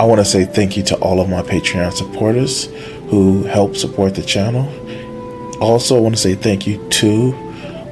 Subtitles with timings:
[0.00, 2.64] I want to say thank you to all of my Patreon supporters
[3.10, 4.66] who help support the channel.
[5.60, 7.32] Also, I want to say thank you to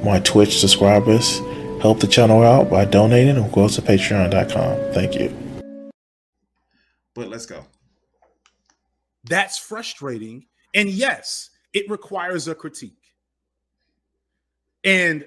[0.03, 1.37] my Twitch subscribers.
[1.83, 4.91] Help the channel out by donating or go to patreon.com.
[4.91, 5.61] Thank you.
[7.13, 7.63] But let's go.
[9.25, 10.47] That's frustrating.
[10.73, 13.13] And yes, it requires a critique.
[14.83, 15.25] And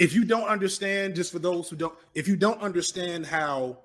[0.00, 3.83] if you don't understand, just for those who don't, if you don't understand how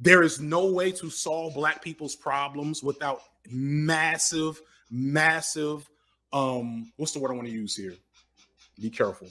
[0.00, 3.20] there is no way to solve black people's problems without
[3.50, 5.88] massive, massive,
[6.32, 7.94] um, what's the word I want to use here?
[8.80, 9.28] Be careful.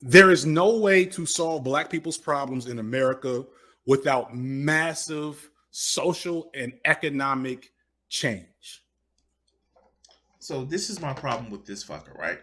[0.00, 3.44] There is no way to solve black people's problems in America
[3.86, 7.72] without massive social and economic
[8.08, 8.84] change.
[10.38, 12.38] So this is my problem with this fucker, right?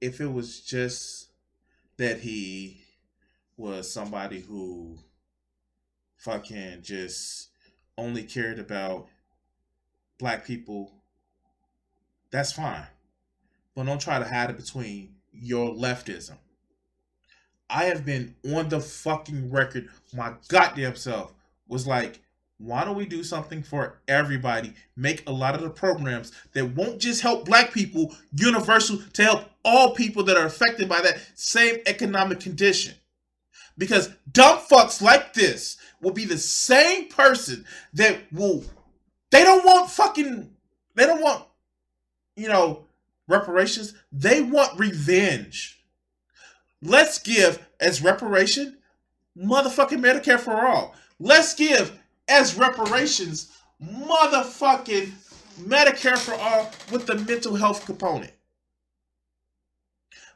[0.00, 1.26] If it was just
[1.96, 2.82] that he
[3.56, 4.98] was somebody who
[6.16, 7.48] fucking just
[7.96, 9.06] only cared about
[10.18, 10.92] black people,
[12.30, 12.86] that's fine.
[13.74, 16.36] But don't try to hide it between your leftism.
[17.68, 21.32] I have been on the fucking record, my goddamn self,
[21.68, 22.20] was like,
[22.58, 24.72] why don't we do something for everybody?
[24.96, 29.55] Make a lot of the programs that won't just help black people universal to help
[29.66, 32.94] all people that are affected by that same economic condition.
[33.76, 38.64] Because dumb fucks like this will be the same person that will,
[39.30, 40.50] they don't want fucking,
[40.94, 41.44] they don't want,
[42.36, 42.86] you know,
[43.28, 43.94] reparations.
[44.12, 45.82] They want revenge.
[46.80, 48.78] Let's give as reparation
[49.36, 50.94] motherfucking Medicare for all.
[51.18, 53.52] Let's give as reparations
[53.82, 55.10] motherfucking
[55.60, 58.32] Medicare for all with the mental health component.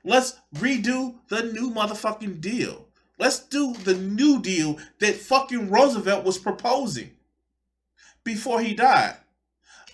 [0.04, 2.86] Let's redo the new motherfucking deal.
[3.18, 7.10] Let's do the new deal that fucking Roosevelt was proposing
[8.24, 9.16] before he died.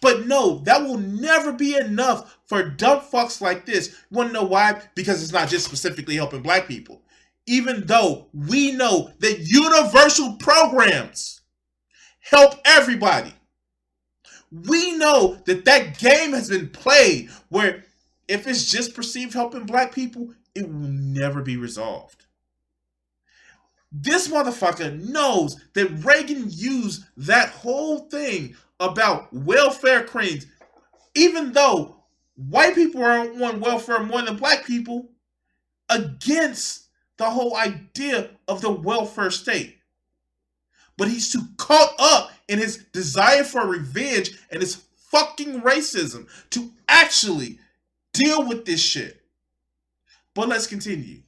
[0.00, 3.88] But no, that will never be enough for dumb fucks like this.
[4.10, 4.80] You wanna know why?
[4.94, 7.02] Because it's not just specifically helping black people.
[7.46, 11.40] Even though we know that universal programs
[12.20, 13.32] help everybody.
[14.52, 17.84] We know that that game has been played where
[18.28, 22.26] if it's just perceived helping black people, it will never be resolved.
[23.92, 30.46] This motherfucker knows that Reagan used that whole thing about welfare queens,
[31.14, 31.96] even though
[32.34, 35.08] white people are on welfare more than black people,
[35.88, 39.78] against the whole idea of the welfare state.
[40.98, 46.70] But he's too caught up in his desire for revenge and his fucking racism to
[46.88, 47.58] actually
[48.16, 49.20] deal with this shit.
[50.34, 51.22] But let's continue.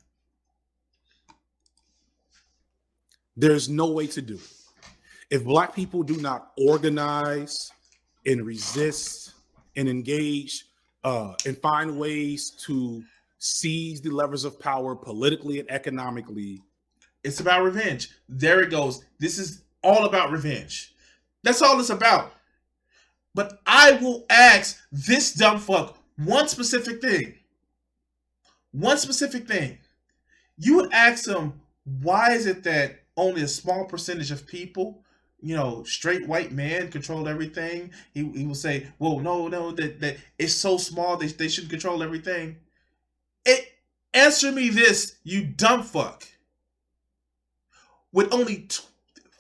[3.37, 4.51] There's no way to do it.
[5.31, 7.71] If black people do not organize
[8.27, 9.35] and resist
[9.77, 10.67] and engage
[11.05, 13.03] uh, and find ways to
[13.39, 16.63] seize the levers of power politically and economically,
[17.23, 18.11] it's about revenge.
[18.29, 19.05] There it goes.
[19.19, 20.95] This is all about revenge.
[21.43, 22.33] That's all it's about.
[23.35, 27.35] But I will ask this dumb fuck one specific thing.
[28.73, 29.79] One specific thing.
[30.57, 35.03] You would ask them, why is it that only a small percentage of people,
[35.41, 37.93] you know, straight white man control everything?
[38.13, 41.71] He, he will say, well, no, no, that, that it's so small, they, they shouldn't
[41.71, 42.57] control everything.
[43.45, 43.73] It
[44.13, 46.25] answer me this, you dumb fuck.
[48.13, 48.69] With only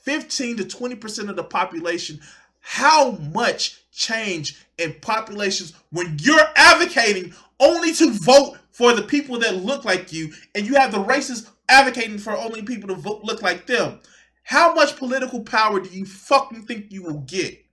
[0.02, 2.20] 15 to 20% of the population,
[2.60, 9.56] how much change in populations when you're advocating only to vote for the people that
[9.56, 13.42] look like you and you have the racists advocating for only people to vote look
[13.42, 14.00] like them.
[14.42, 17.64] How much political power do you fucking think you will get?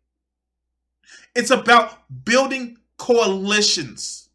[1.35, 4.29] It's about building coalitions.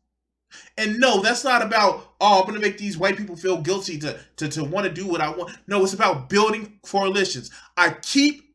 [0.79, 4.19] And no, that's not about, oh, I'm gonna make these white people feel guilty to,
[4.37, 5.57] to, to want to do what I want.
[5.67, 7.51] No, it's about building coalitions.
[7.77, 8.55] I keep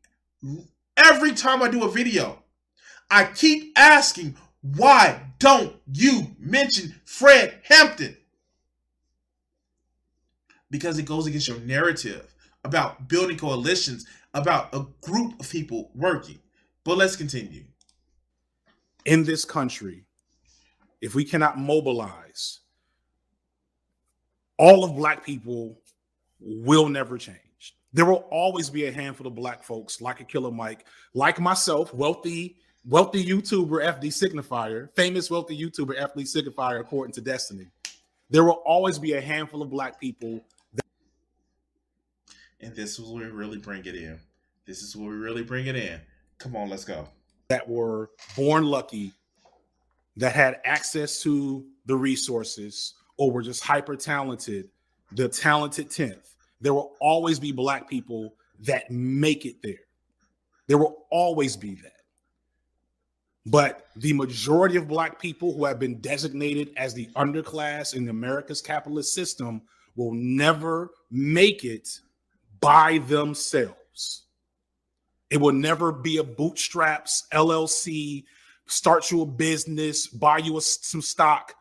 [0.96, 2.42] every time I do a video,
[3.10, 8.16] I keep asking, why don't you mention Fred Hampton?
[10.70, 16.38] Because it goes against your narrative about building coalitions, about a group of people working.
[16.84, 17.64] But let's continue.
[19.04, 20.04] In this country,
[21.00, 22.60] if we cannot mobilize,
[24.58, 25.78] all of black people
[26.40, 27.76] will never change.
[27.92, 31.94] There will always be a handful of black folks like a killer Mike, like myself,
[31.94, 32.56] wealthy,
[32.86, 37.66] wealthy YouTuber FD Signifier, famous wealthy YouTuber FD Signifier, according to Destiny,
[38.28, 40.44] There will always be a handful of black people.
[40.74, 40.84] That-
[42.58, 44.18] and this is where we really bring it in.
[44.64, 46.00] This is where we really bring it in.
[46.38, 47.08] Come on, let's go.
[47.48, 49.12] That were born lucky,
[50.16, 54.70] that had access to the resources, or were just hyper talented,
[55.12, 56.34] the talented 10th.
[56.60, 59.86] There will always be black people that make it there.
[60.66, 61.95] There will always be that.
[63.46, 68.60] But the majority of black people who have been designated as the underclass in America's
[68.60, 69.62] capitalist system
[69.94, 71.88] will never make it
[72.60, 74.24] by themselves.
[75.30, 78.24] It will never be a bootstraps LLC,
[78.66, 81.54] start you a business, buy you a, some stock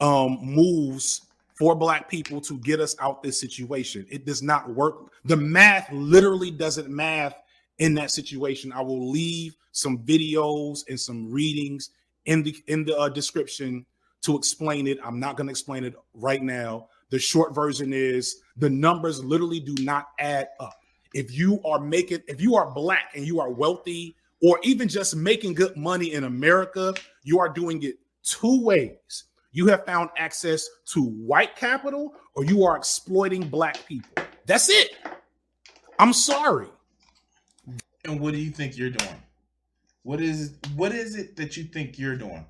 [0.00, 1.22] um, moves
[1.54, 4.06] for black people to get us out this situation.
[4.10, 5.12] It does not work.
[5.24, 7.34] The math literally doesn't math
[7.78, 8.72] in that situation.
[8.72, 11.90] I will leave some videos and some readings
[12.26, 13.84] in the in the uh, description
[14.22, 14.98] to explain it.
[15.04, 16.88] I'm not going to explain it right now.
[17.10, 20.78] The short version is the numbers literally do not add up.
[21.12, 25.16] If you are making if you are black and you are wealthy or even just
[25.16, 29.24] making good money in America, you are doing it two ways.
[29.52, 34.10] You have found access to white capital or you are exploiting black people.
[34.46, 34.96] That's it.
[35.98, 36.68] I'm sorry.
[38.04, 39.22] And what do you think you're doing?
[40.02, 42.44] What is what is it that you think you're doing?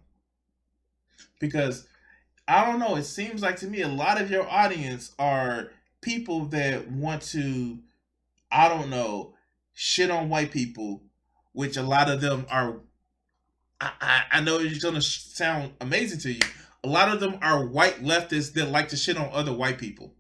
[1.39, 1.87] Because
[2.49, 5.71] I don't know, it seems like to me a lot of your audience are
[6.01, 7.79] people that want to
[8.51, 9.35] I don't know,
[9.73, 11.03] shit on white people,
[11.53, 12.81] which a lot of them are
[13.81, 16.41] I, I, I know it's gonna sound amazing to you.
[16.83, 20.13] A lot of them are white leftists that like to shit on other white people.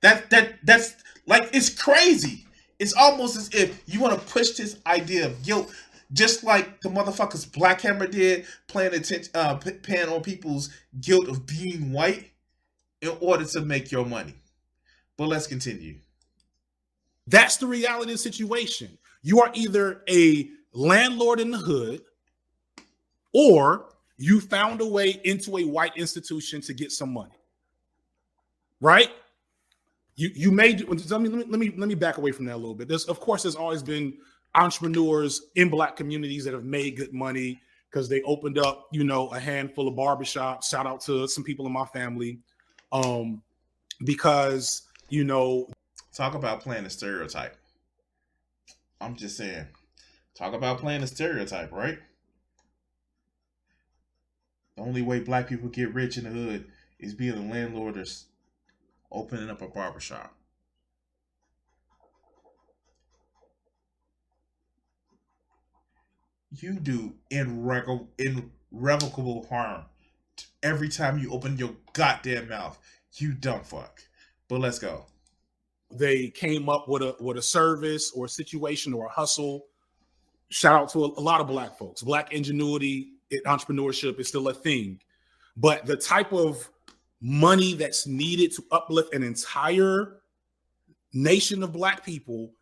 [0.00, 2.46] That that that's like it's crazy.
[2.82, 5.72] It's almost as if you want to push this idea of guilt,
[6.12, 10.68] just like the motherfuckers Black Hammer did, playing attention, uh, paying on people's
[11.00, 12.32] guilt of being white
[13.00, 14.34] in order to make your money.
[15.16, 15.94] But let's continue.
[17.28, 18.98] That's the reality of the situation.
[19.22, 22.00] You are either a landlord in the hood,
[23.32, 27.38] or you found a way into a white institution to get some money.
[28.80, 29.12] Right?
[30.14, 32.74] You you made let me, let me let me back away from that a little
[32.74, 32.88] bit.
[32.88, 34.14] There's of course there's always been
[34.54, 37.60] entrepreneurs in black communities that have made good money
[37.90, 40.64] because they opened up, you know, a handful of barbershops.
[40.64, 42.40] Shout out to some people in my family.
[42.92, 43.42] Um,
[44.04, 45.68] because you know,
[46.14, 47.56] talk about playing a stereotype.
[49.00, 49.66] I'm just saying,
[50.34, 51.98] talk about playing a stereotype, right?
[54.76, 56.66] The only way black people get rich in the hood
[56.98, 58.04] is being a landlord or
[59.12, 60.34] opening up a barbershop.
[66.54, 68.08] You do irrevocable,
[69.48, 69.84] harm
[70.62, 72.78] every time you open your goddamn mouth.
[73.14, 74.02] You dumb fuck.
[74.48, 75.06] But let's go.
[75.90, 79.66] They came up with a with a service or a situation or a hustle.
[80.50, 82.02] Shout out to a, a lot of black folks.
[82.02, 83.12] Black ingenuity,
[83.46, 85.00] entrepreneurship is still a thing.
[85.56, 86.70] But the type of
[87.22, 90.20] money that's needed to uplift an entire
[91.14, 92.52] nation of black people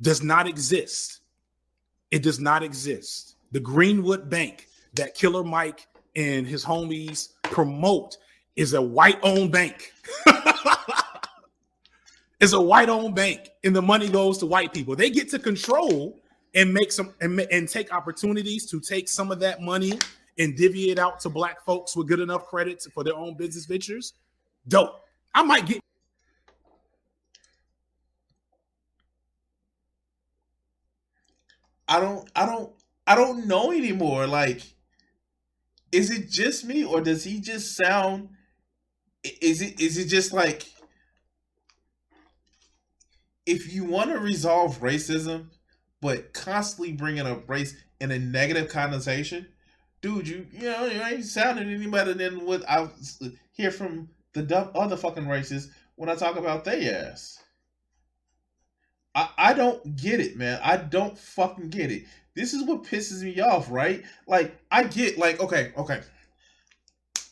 [0.00, 1.20] does not exist.
[2.10, 3.36] It does not exist.
[3.52, 5.86] The Greenwood Bank that Killer Mike
[6.16, 8.16] and his homies promote
[8.56, 9.92] is a white owned bank.
[12.40, 14.96] it's a white owned bank, and the money goes to white people.
[14.96, 16.18] They get to control
[16.54, 19.98] and make some and, and take opportunities to take some of that money
[20.38, 23.66] and divvy it out to black folks with good enough credit for their own business
[23.66, 24.14] ventures,
[24.68, 25.00] dope.
[25.34, 25.80] I might get.
[31.88, 32.28] I don't.
[32.34, 32.72] I don't.
[33.06, 34.26] I don't know anymore.
[34.26, 34.62] Like,
[35.92, 38.30] is it just me, or does he just sound?
[39.40, 39.80] Is it?
[39.80, 40.66] Is it just like?
[43.44, 45.50] If you want to resolve racism,
[46.00, 49.46] but constantly bringing up race in a negative connotation,
[50.06, 52.88] dude, you you know you ain't sounding any better than what I
[53.52, 57.42] hear from the dumb other fucking races when I talk about they ass.
[59.14, 60.60] I I don't get it, man.
[60.62, 62.04] I don't fucking get it.
[62.34, 64.04] This is what pisses me off, right?
[64.28, 66.02] Like I get like okay, okay.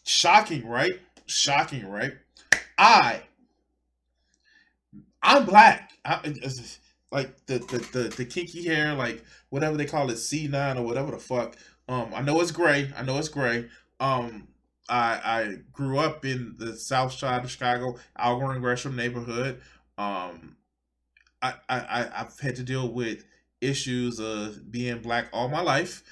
[0.04, 0.98] Shocking, right?
[1.26, 2.14] Shocking, right?
[2.76, 3.22] I
[5.22, 5.92] I'm black.
[6.04, 6.20] I,
[7.14, 10.84] like the, the the the kinky hair, like whatever they call it, C nine or
[10.84, 11.56] whatever the fuck.
[11.88, 12.90] Um, I know it's gray.
[12.96, 13.68] I know it's gray.
[14.00, 14.48] Um,
[14.88, 19.60] I I grew up in the South Side of Chicago, Auburn Gresham neighborhood.
[19.98, 20.56] Um,
[21.42, 23.24] I I I've had to deal with
[23.60, 26.02] issues of being black all my life.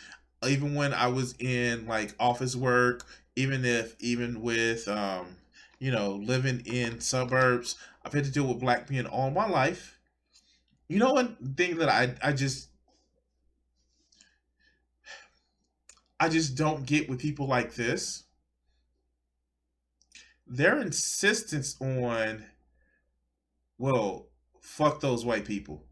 [0.47, 5.37] Even when I was in like office work, even if even with um,
[5.79, 9.99] you know, living in suburbs, I've had to deal with black men all my life.
[10.89, 12.69] You know one thing that I I just
[16.23, 18.23] I just don't get with people like this.
[20.47, 22.45] Their insistence on
[23.77, 24.29] well,
[24.61, 25.85] fuck those white people.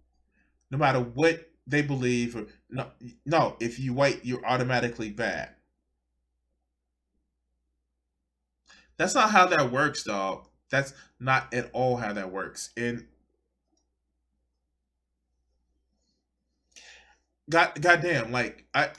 [0.71, 2.93] No matter what they believe or no
[3.27, 5.51] no, if you white, you're automatically bad.
[8.99, 10.47] That's not how that works, dog.
[10.71, 12.71] That's not at all how that works.
[12.77, 13.09] And
[17.49, 18.91] God goddamn, like I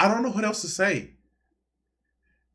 [0.00, 1.10] I don't know what else to say.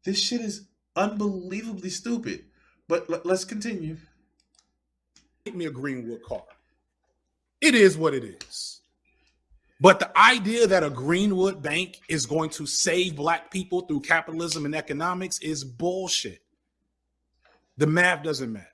[0.04, 2.46] This shit is unbelievably stupid.
[2.88, 3.98] But let's continue.
[5.46, 6.44] Get me a Greenwood car.
[7.62, 8.82] It is what it is.
[9.80, 14.66] But the idea that a Greenwood bank is going to save black people through capitalism
[14.66, 16.42] and economics is bullshit.
[17.78, 18.66] The math doesn't matter.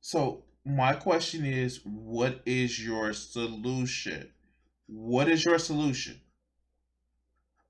[0.00, 4.30] So my question is, what is your solution?
[4.86, 6.20] What is your solution?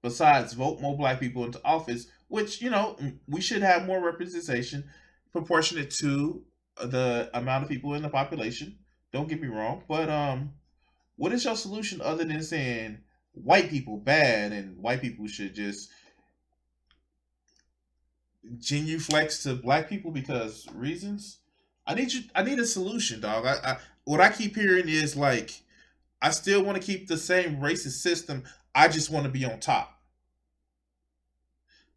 [0.09, 2.97] Besides vote more black people into office, which you know
[3.29, 4.85] we should have more representation
[5.33, 6.43] proportionate to
[6.83, 8.79] the amount of people in the population.
[9.13, 10.55] Don't get me wrong, but um,
[11.17, 13.01] what is your solution other than saying
[13.33, 15.91] white people bad and white people should just
[18.57, 21.37] genuflex to black people because reasons?
[21.87, 22.23] I need you.
[22.35, 23.45] I need a solution, dog.
[23.45, 25.51] I, I what I keep hearing is like,
[26.23, 28.45] I still want to keep the same racist system.
[28.75, 29.98] I just want to be on top.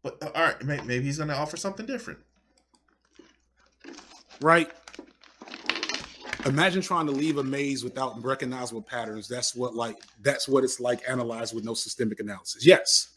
[0.02, 2.18] But uh, all right, maybe he's going to offer something different
[4.42, 4.70] right?
[6.44, 9.28] Imagine trying to leave a maze without recognizable patterns.
[9.28, 12.66] That's what like that's what it's like analyzed with no systemic analysis.
[12.66, 13.10] Yes.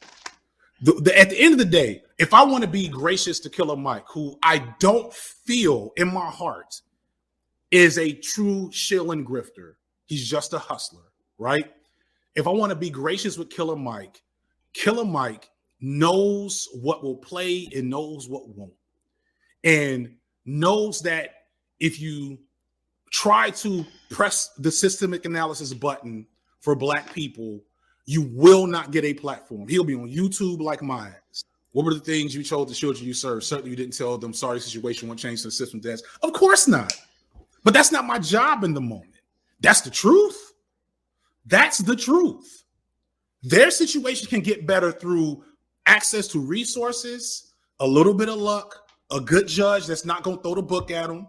[0.81, 3.49] The, the, at the end of the day, if I want to be gracious to
[3.49, 6.81] Killer Mike, who I don't feel in my heart
[7.71, 9.75] is a true shill and grifter,
[10.05, 11.03] he's just a hustler,
[11.37, 11.71] right?
[12.35, 14.21] If I want to be gracious with Killer Mike,
[14.73, 15.49] Killer Mike
[15.82, 18.74] knows what will play and knows what won't.
[19.63, 20.15] And
[20.46, 21.46] knows that
[21.79, 22.38] if you
[23.12, 26.27] try to press the systemic analysis button
[26.60, 27.62] for black people,
[28.05, 29.67] you will not get a platform.
[29.67, 31.15] He'll be on YouTube like mine.
[31.72, 33.44] What were the things you told the children you served?
[33.44, 35.82] Certainly, you didn't tell them sorry situation won't change the system.
[35.82, 36.94] That's of course not.
[37.63, 39.20] But that's not my job in the moment.
[39.60, 40.53] That's the truth.
[41.46, 42.63] That's the truth.
[43.44, 45.44] Their situation can get better through
[45.85, 50.43] access to resources, a little bit of luck, a good judge that's not going to
[50.43, 51.27] throw the book at them,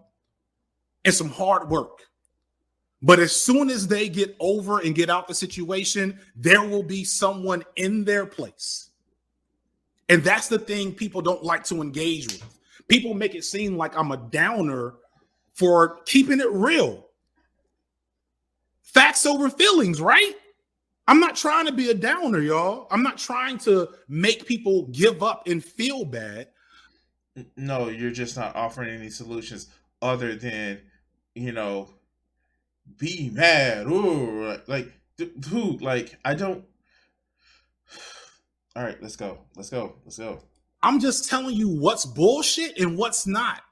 [1.05, 2.01] and some hard work.
[3.03, 7.05] But as soon as they get over and get out the situation, there will be
[7.05, 8.91] someone in their place.
[10.09, 12.43] And that's the thing people don't like to engage with.
[12.89, 14.95] People make it seem like I'm a downer
[15.53, 17.07] for keeping it real.
[18.83, 20.35] Facts over feelings, right?
[21.09, 22.89] I'm not trying to be a downer, y'all.
[22.91, 26.49] I'm not trying to make people give up and feel bad
[27.57, 29.69] no, you're just not offering any solutions
[30.01, 30.81] other than,
[31.35, 31.91] you know,
[32.97, 33.87] be mad.
[33.87, 36.65] Ooh, like, dude, like, I don't.
[38.77, 39.39] All right, let's go.
[39.57, 39.97] Let's go.
[40.05, 40.43] Let's go.
[40.83, 43.63] I'm just telling you what's bullshit and what's not.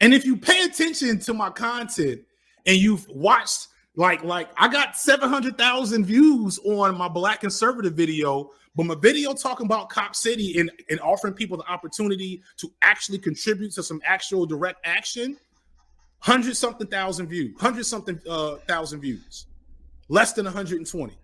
[0.00, 2.22] And if you pay attention to my content
[2.66, 3.68] and you've watched,
[4.00, 9.66] like, like I got 700,000 views on my black conservative video but my video talking
[9.66, 14.46] about Cop City and, and offering people the opportunity to actually contribute to some actual
[14.46, 15.36] direct action,
[16.20, 19.46] hundred something thousand views, hundred something uh, thousand views,
[20.08, 21.18] less than 120.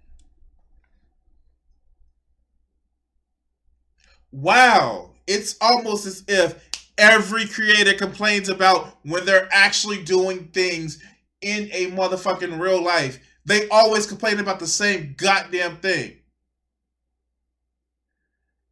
[4.33, 11.01] Wow, it's almost as if every creator complains about when they're actually doing things
[11.47, 13.21] in a motherfucking real life.
[13.45, 16.17] They always complain about the same goddamn thing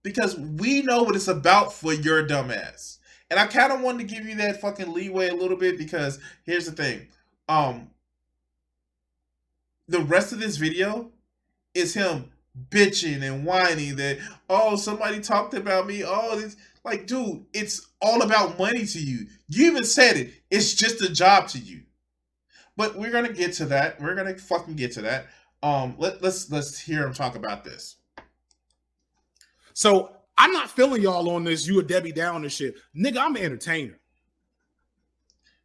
[0.02, 2.98] because we know what it's about for your dumbass.
[3.30, 6.18] And I kind of wanted to give you that fucking leeway a little bit because
[6.42, 7.06] here's the thing.
[7.48, 7.90] Um
[9.86, 11.12] the rest of this video
[11.74, 12.32] is him
[12.70, 14.18] bitching and whining that
[14.50, 16.02] oh somebody talked about me.
[16.04, 19.28] Oh this like dude, it's all about money to you.
[19.48, 20.32] You even said it.
[20.50, 21.83] It's just a job to you.
[22.76, 24.00] But we're gonna get to that.
[24.00, 25.26] We're gonna fucking get to that.
[25.62, 27.96] Um let, let's let's hear him talk about this.
[29.74, 31.66] So I'm not feeling y'all on this.
[31.66, 33.18] You a Debbie Downer shit, nigga.
[33.18, 33.98] I'm an entertainer,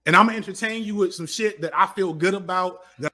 [0.05, 2.81] and I'm gonna entertain you with some shit that I feel good about.
[2.99, 3.13] That-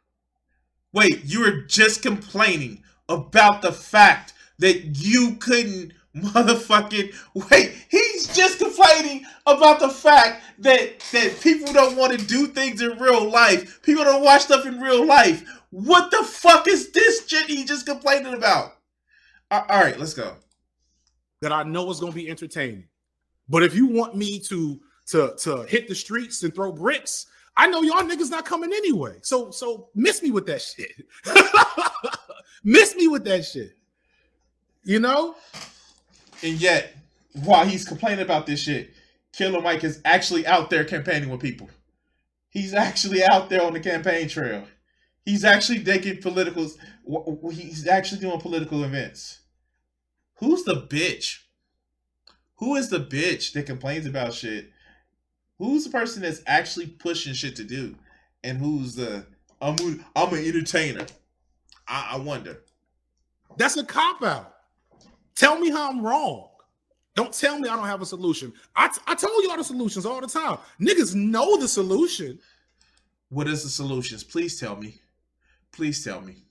[0.94, 7.14] Wait, you were just complaining about the fact that you couldn't motherfucking
[7.50, 7.76] wait.
[7.90, 12.98] He's just complaining about the fact that that people don't want to do things in
[12.98, 13.82] real life.
[13.82, 15.44] People don't watch stuff in real life.
[15.72, 18.78] What the fuck is this shit he just complaining about?
[19.52, 20.36] All right, let's go.
[21.42, 22.86] That I know is going to be entertaining.
[23.50, 27.68] But if you want me to to to hit the streets and throw bricks, I
[27.68, 29.18] know y'all niggas not coming anyway.
[29.22, 30.94] So so miss me with that shit.
[32.64, 33.74] miss me with that shit.
[34.84, 35.36] You know?
[36.46, 36.96] And yet,
[37.44, 38.94] while he's complaining about this shit,
[39.34, 41.68] Killer Mike is actually out there campaigning with people.
[42.50, 44.64] He's actually out there on the campaign trail.
[45.26, 46.70] He's actually making political.
[47.52, 49.40] He's actually doing political events.
[50.36, 51.40] Who's the bitch?
[52.58, 54.70] Who is the bitch that complains about shit?
[55.58, 57.96] Who's the person that's actually pushing shit to do?
[58.44, 59.26] And who's the
[59.60, 59.76] I'm
[60.16, 61.08] I'm an entertainer?
[61.88, 62.62] I, I wonder.
[63.58, 64.55] That's a cop out.
[65.36, 66.50] Tell me how I'm wrong.
[67.16, 68.54] Don't tell me I don't have a solution.
[68.76, 70.58] I, t- I tell you all the solutions all the time.
[70.82, 72.40] Niggas know the solution.
[73.30, 74.24] What is the solutions?
[74.24, 75.00] Please tell me.
[75.72, 76.44] Please tell me.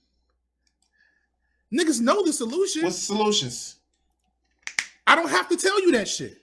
[1.73, 2.83] Niggas know the solution.
[2.83, 3.75] What's the solutions?
[5.07, 6.41] I don't have to tell you that shit.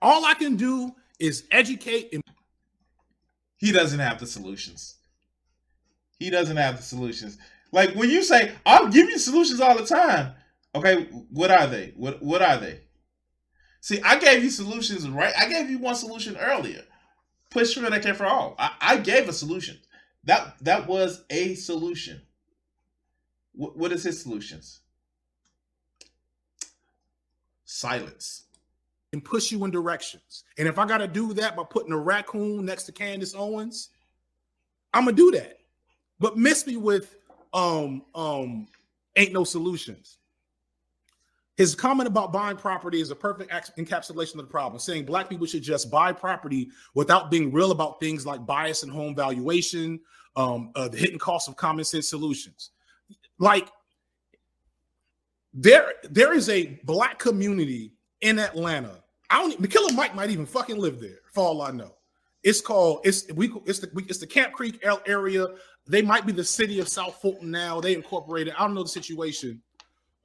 [0.00, 2.22] All I can do is educate and
[3.56, 4.96] he doesn't have the solutions.
[6.18, 7.38] He doesn't have the solutions.
[7.70, 10.34] Like when you say, I'll give you solutions all the time.
[10.74, 11.92] Okay, what are they?
[11.96, 12.80] What what are they?
[13.80, 15.34] See, I gave you solutions, right?
[15.36, 16.82] I gave you one solution earlier.
[17.50, 18.54] Push for Medicare for all.
[18.58, 19.78] I, I gave a solution.
[20.24, 22.22] That that was a solution.
[23.54, 24.80] What, what is his solutions?
[27.64, 28.44] Silence.
[29.12, 30.44] And push you in directions.
[30.56, 33.90] And if I gotta do that by putting a raccoon next to Candace Owens,
[34.94, 35.58] I'm gonna do that.
[36.18, 37.16] But miss me with
[37.52, 38.68] um um
[39.16, 40.18] ain't no solutions.
[41.56, 45.46] His comment about buying property is a perfect encapsulation of the problem, saying black people
[45.46, 50.00] should just buy property without being real about things like bias and home valuation,
[50.36, 52.70] um, uh, the hidden cost of common sense solutions.
[53.38, 53.68] Like
[55.52, 59.02] there, there is a black community in Atlanta.
[59.28, 59.70] I don't.
[59.70, 61.94] Killer Mike might even fucking live there, for all I know.
[62.42, 63.00] It's called.
[63.04, 63.52] It's we.
[63.66, 63.90] It's the.
[64.08, 65.46] It's the Camp Creek area.
[65.86, 67.80] They might be the city of South Fulton now.
[67.80, 68.54] They incorporated.
[68.56, 69.62] I don't know the situation.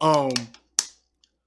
[0.01, 0.31] Um,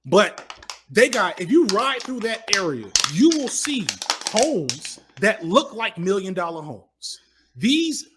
[0.05, 3.87] but they got, if you ride through that area, you will see
[4.29, 7.19] homes that look like million dollar homes.
[7.55, 8.07] These,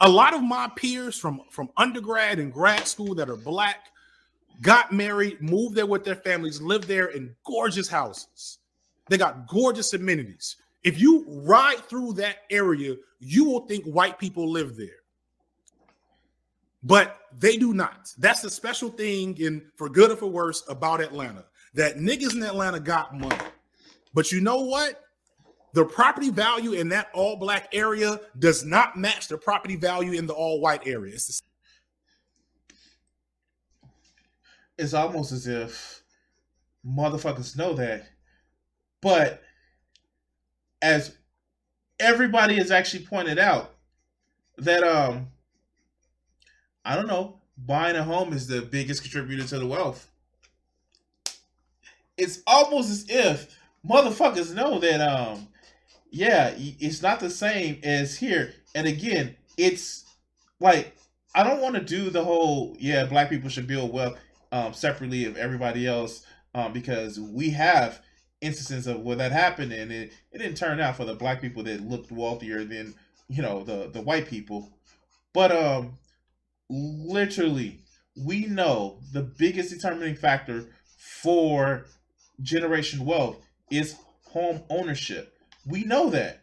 [0.00, 3.88] a lot of my peers from, from undergrad and grad school that are black
[4.60, 8.58] got married, moved there with their families, lived there in gorgeous houses.
[9.08, 10.56] They got gorgeous amenities.
[10.82, 15.03] If you ride through that area, you will think white people live there
[16.84, 18.12] but they do not.
[18.18, 21.46] That's the special thing in for good or for worse about Atlanta.
[21.72, 23.36] That niggas in Atlanta got money.
[24.12, 25.00] But you know what?
[25.72, 30.26] The property value in that all black area does not match the property value in
[30.26, 31.14] the all white area.
[31.14, 31.42] It's,
[34.78, 36.04] it's almost as if
[36.86, 38.06] motherfuckers know that.
[39.00, 39.42] But
[40.80, 41.16] as
[41.98, 43.72] everybody has actually pointed out,
[44.58, 45.26] that um
[46.84, 50.08] I don't know, buying a home is the biggest contributor to the wealth.
[52.16, 55.48] It's almost as if motherfuckers know that um
[56.10, 58.54] yeah, it's not the same as here.
[58.74, 60.04] And again, it's
[60.60, 60.94] like
[61.34, 64.18] I don't want to do the whole yeah, black people should build wealth
[64.52, 68.00] um separately of everybody else um because we have
[68.40, 71.62] instances of where that happened and it, it didn't turn out for the black people
[71.62, 72.94] that looked wealthier than
[73.28, 74.70] you know the the white people.
[75.32, 75.98] But um
[76.74, 77.80] literally,
[78.16, 81.86] we know the biggest determining factor for
[82.42, 83.38] generation wealth
[83.70, 85.36] is home ownership.
[85.66, 86.40] We know that.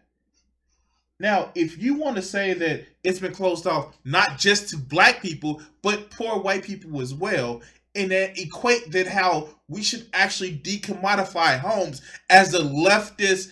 [1.20, 5.22] Now, if you want to say that it's been closed off not just to black
[5.22, 7.62] people, but poor white people as well,
[7.94, 13.52] and then equate that how we should actually decommodify homes as the leftist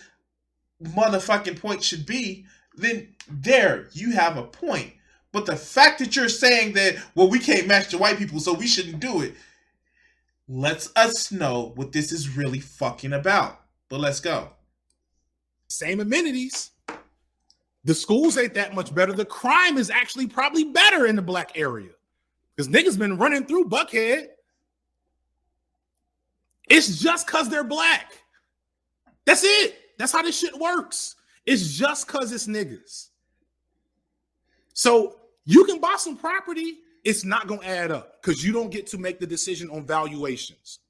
[0.82, 4.92] motherfucking point should be, then there you have a point.
[5.32, 8.52] But the fact that you're saying that, well, we can't match the white people, so
[8.52, 9.34] we shouldn't do it,
[10.48, 13.60] lets us know what this is really fucking about.
[13.88, 14.50] But let's go.
[15.68, 16.72] Same amenities.
[17.84, 19.12] The schools ain't that much better.
[19.12, 21.90] The crime is actually probably better in the black area
[22.54, 24.26] because niggas been running through Buckhead.
[26.68, 28.12] It's just because they're black.
[29.24, 29.76] That's it.
[29.96, 31.14] That's how this shit works.
[31.46, 33.08] It's just because it's niggas.
[34.74, 38.70] So you can buy some property, it's not going to add up because you don't
[38.70, 40.80] get to make the decision on valuations.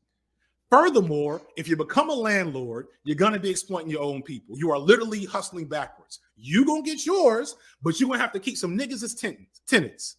[0.70, 4.56] Furthermore, if you become a landlord, you're going to be exploiting your own people.
[4.56, 6.20] You are literally hustling backwards.
[6.36, 9.14] You going to get yours, but you're going to have to keep some niggas as
[9.14, 9.62] tenants.
[9.66, 10.16] tenants.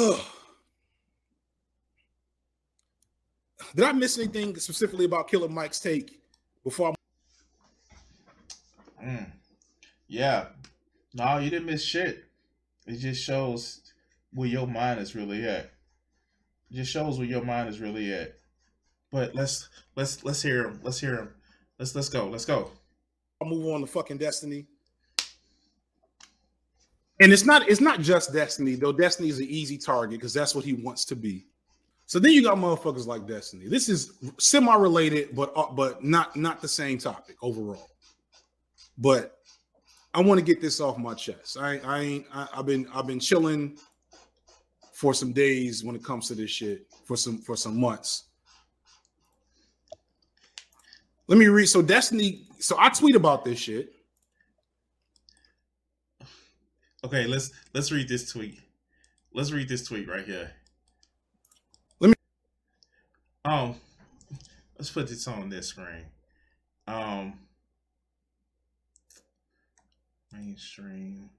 [3.75, 6.21] Did I miss anything specifically about Killer Mike's take
[6.63, 6.93] before
[9.01, 9.05] I...
[9.05, 9.31] Mm.
[10.07, 10.45] Yeah.
[11.13, 12.25] No, you didn't miss shit.
[12.87, 13.81] It just shows
[14.33, 15.71] where your mind is really at.
[16.69, 18.35] It just shows where your mind is really at.
[19.11, 20.79] But let's let's let's hear him.
[20.83, 21.29] Let's hear him.
[21.77, 22.27] Let's let's go.
[22.27, 22.71] Let's go.
[23.41, 24.67] I'll move on to fucking Destiny.
[27.19, 30.55] And it's not it's not just Destiny, though Destiny is an easy target because that's
[30.55, 31.45] what he wants to be.
[32.05, 33.67] So then you got motherfuckers like Destiny.
[33.67, 37.89] This is semi-related, but uh, but not not the same topic overall.
[38.97, 39.40] But
[40.13, 41.57] I want to get this off my chest.
[41.57, 43.77] I I ain't I, have been I've been chilling
[44.93, 48.25] for some days when it comes to this shit for some for some months.
[51.27, 51.67] Let me read.
[51.67, 52.47] So Destiny.
[52.59, 53.93] So I tweet about this shit.
[57.03, 58.59] Okay, let's let's read this tweet.
[59.33, 60.51] Let's read this tweet right here.
[62.01, 62.15] Let me.
[63.45, 63.75] Um,
[64.77, 66.05] let's put this on this screen.
[66.85, 67.39] Um,
[70.33, 71.29] mainstream.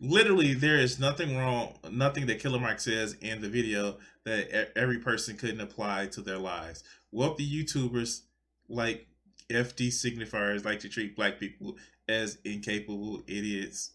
[0.00, 4.98] Literally there is nothing wrong nothing that killer mike says in the video that every
[4.98, 6.82] person couldn't apply to their lives.
[7.12, 8.22] Wealthy youtubers
[8.68, 9.06] like
[9.50, 11.76] fd signifiers like to treat black people
[12.08, 13.90] as incapable idiots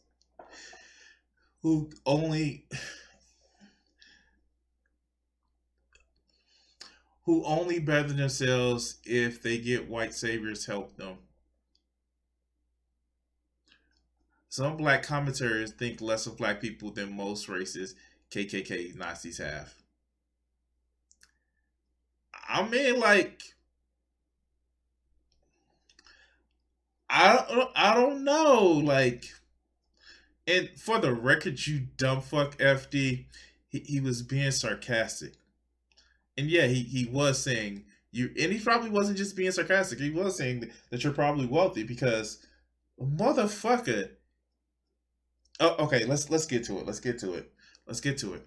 [1.61, 2.67] who only
[7.23, 11.17] who only better themselves if they get white saviors help them
[14.55, 17.95] Some black commentators think less of black people than most racist
[18.31, 19.73] KKK Nazis have.
[22.47, 23.41] I mean, like,
[27.09, 29.25] I don't, I don't know, like,
[30.47, 33.25] and for the record, you dumb fuck FD,
[33.67, 35.33] he, he was being sarcastic,
[36.37, 39.99] and yeah, he he was saying you, and he probably wasn't just being sarcastic.
[39.99, 42.37] He was saying that you're probably wealthy because,
[42.97, 44.11] motherfucker,
[45.59, 46.05] Oh, okay.
[46.05, 46.85] Let's let's get to it.
[46.85, 47.51] Let's get to it.
[47.87, 48.45] Let's get to it.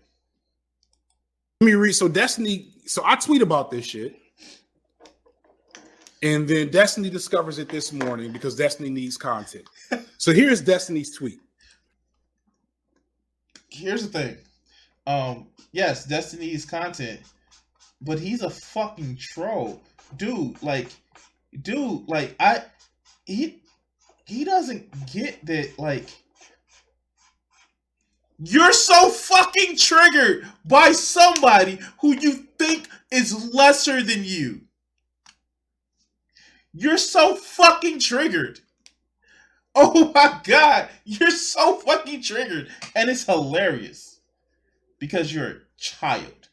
[1.60, 1.92] Let me read.
[1.92, 2.72] So Destiny.
[2.86, 4.16] So I tweet about this shit,
[6.22, 9.64] and then Destiny discovers it this morning because Destiny needs content.
[10.18, 11.40] so here's Destiny's tweet.
[13.70, 14.36] Here's the thing.
[15.06, 15.48] Um.
[15.72, 17.20] Yes, Destiny's content,
[18.00, 19.82] but he's a fucking troll,
[20.16, 20.62] dude.
[20.62, 20.88] Like,
[21.62, 22.08] dude.
[22.08, 22.62] Like I,
[23.24, 23.62] he,
[24.26, 25.78] he doesn't get that.
[25.78, 26.10] Like
[28.38, 34.62] you're so fucking triggered by somebody who you think is lesser than you.
[36.72, 38.60] You're so fucking triggered.
[39.80, 42.68] Oh my god, you're so fucking triggered.
[42.96, 44.18] And it's hilarious
[44.98, 46.48] because you're a child.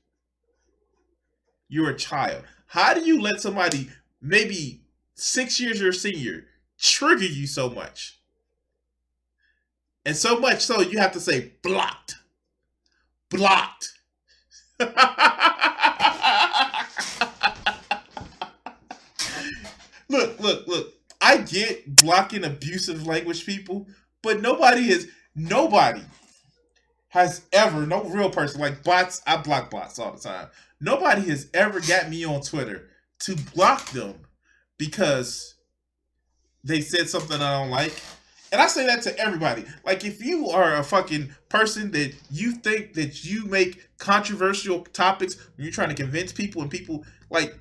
[1.67, 2.43] You're a child.
[2.67, 3.89] How do you let somebody,
[4.21, 4.81] maybe
[5.15, 6.45] six years your senior,
[6.77, 8.19] trigger you so much?
[10.05, 12.15] And so much so you have to say blocked.
[13.29, 13.89] Blocked.
[20.09, 20.93] look, look, look.
[21.21, 23.87] I get blocking abusive language people,
[24.21, 26.01] but nobody is nobody
[27.09, 30.49] has ever, no real person, like bots, I block bots all the time.
[30.81, 32.89] Nobody has ever got me on Twitter
[33.19, 34.15] to block them
[34.77, 35.55] because
[36.63, 37.93] they said something I don't like
[38.55, 39.65] and I say that to everybody.
[39.83, 45.35] Like, if you are a fucking person that you think that you make controversial topics
[45.57, 47.53] you're trying to convince people, and people like,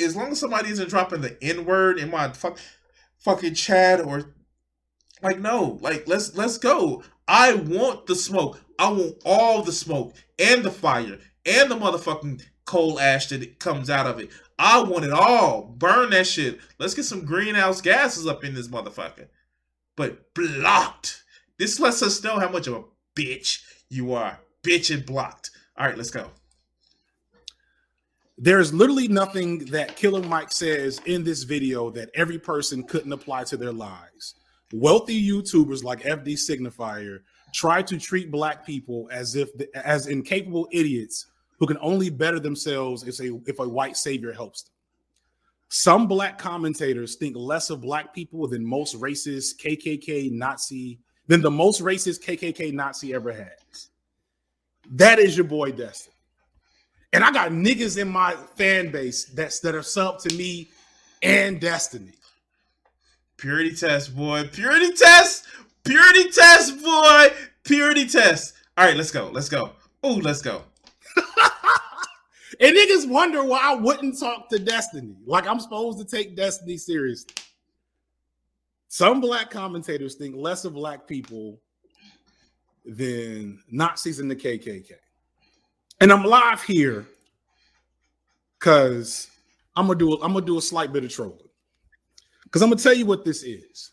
[0.00, 2.58] as long as somebody isn't dropping the N word in my fuck,
[3.18, 4.34] fucking chat or
[5.22, 7.04] like, no, like let's let's go.
[7.28, 8.60] I want the smoke.
[8.80, 13.88] I want all the smoke and the fire and the motherfucking coal ash that comes
[13.88, 14.30] out of it.
[14.58, 15.62] I want it all.
[15.62, 16.58] Burn that shit.
[16.80, 19.28] Let's get some greenhouse gases up in this motherfucker
[19.96, 21.22] but blocked.
[21.58, 24.38] This lets us know how much of a bitch you are.
[24.62, 25.50] Bitch and blocked.
[25.76, 26.30] All right, let's go.
[28.38, 33.12] There is literally nothing that Killer Mike says in this video that every person couldn't
[33.12, 34.34] apply to their lives.
[34.72, 37.20] Wealthy YouTubers like FD Signifier
[37.54, 41.26] try to treat black people as if as incapable idiots
[41.58, 44.71] who can only better themselves if a if a white savior helps them.
[45.74, 51.50] Some black commentators think less of black people than most racist KKK Nazi than the
[51.50, 53.88] most racist KKK Nazi ever has.
[54.90, 56.14] That is your boy Destiny.
[57.14, 60.68] And I got niggas in my fan base that's that are sub to me
[61.22, 62.12] and Destiny.
[63.38, 64.50] Purity test, boy.
[64.52, 65.46] Purity test.
[65.84, 67.28] Purity test, boy.
[67.64, 68.52] Purity test.
[68.76, 69.30] All right, let's go.
[69.30, 69.72] Let's go.
[70.02, 70.64] Oh, let's go.
[72.62, 75.16] and niggas wonder why I wouldn't talk to Destiny.
[75.26, 77.34] Like I'm supposed to take Destiny seriously.
[78.88, 81.58] Some black commentators think less of black people
[82.84, 84.92] than Nazis in the KKK.
[86.00, 87.06] And I'm live here
[88.58, 89.28] because
[89.74, 91.38] I'm gonna do a, I'm gonna do a slight bit of trolling.
[92.44, 93.90] Because I'm gonna tell you what this is.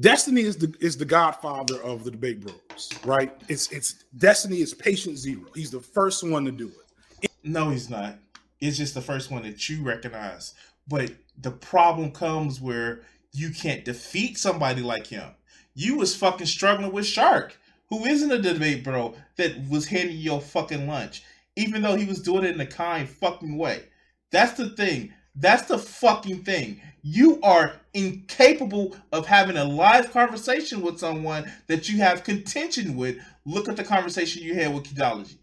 [0.00, 3.32] Destiny is the is the godfather of the debate bros, right?
[3.48, 5.44] It's it's Destiny is patient zero.
[5.54, 7.30] He's the first one to do it.
[7.44, 8.16] No, he's not.
[8.60, 10.54] It's just the first one that you recognize.
[10.88, 15.30] But the problem comes where you can't defeat somebody like him.
[15.74, 17.58] You was fucking struggling with Shark,
[17.90, 21.22] who isn't a debate bro that was handing your fucking lunch,
[21.56, 23.84] even though he was doing it in a kind fucking way.
[24.32, 25.12] That's the thing.
[25.34, 26.80] That's the fucking thing.
[27.02, 33.16] You are incapable of having a live conversation with someone that you have contention with.
[33.46, 35.38] Look at the conversation you had with Kidology.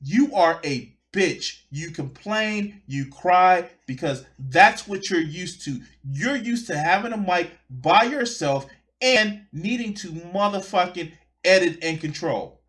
[0.00, 1.60] You are a bitch.
[1.70, 5.80] You complain, you cry because that's what you're used to.
[6.02, 8.66] You're used to having a mic by yourself
[9.00, 11.12] and needing to motherfucking
[11.44, 12.60] edit and control.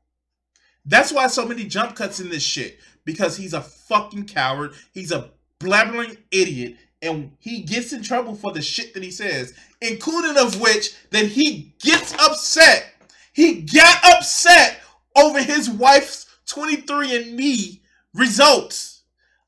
[0.85, 4.73] That's why so many jump cuts in this shit because he's a fucking coward.
[4.93, 9.53] He's a blabbering idiot and he gets in trouble for the shit that he says,
[9.81, 12.93] including of which that he gets upset.
[13.33, 14.79] He got upset
[15.15, 17.79] over his wife's 23andMe
[18.13, 19.03] results.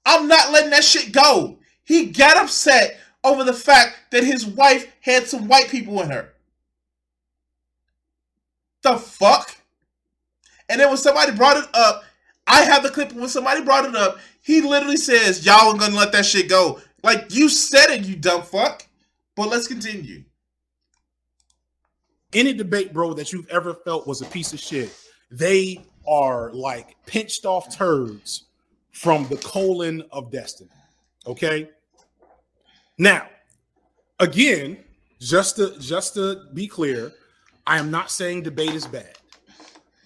[0.05, 1.57] I'm not letting that shit go.
[1.83, 6.33] He got upset over the fact that his wife had some white people in her.
[8.83, 9.55] The fuck?
[10.69, 12.03] And then when somebody brought it up,
[12.45, 14.17] I have the clip when somebody brought it up.
[14.47, 16.79] He literally says, Y'all are gonna let that shit go.
[17.03, 18.87] Like you said it, you dumb fuck.
[19.35, 20.23] But let's continue.
[22.31, 24.89] Any debate, bro, that you've ever felt was a piece of shit,
[25.29, 28.45] they are like pinched off turds
[28.93, 30.69] from the colon of destiny.
[31.27, 31.69] Okay.
[32.97, 33.27] Now,
[34.21, 34.77] again,
[35.19, 37.11] just to just to be clear,
[37.65, 39.17] I am not saying debate is bad.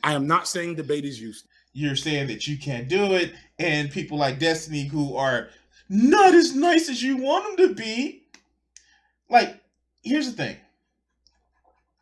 [0.03, 1.50] I am not saying debate is useless.
[1.73, 5.49] You're saying that you can't do it, and people like Destiny who are
[5.89, 8.23] not as nice as you want them to be.
[9.29, 9.61] Like,
[10.03, 10.57] here's the thing.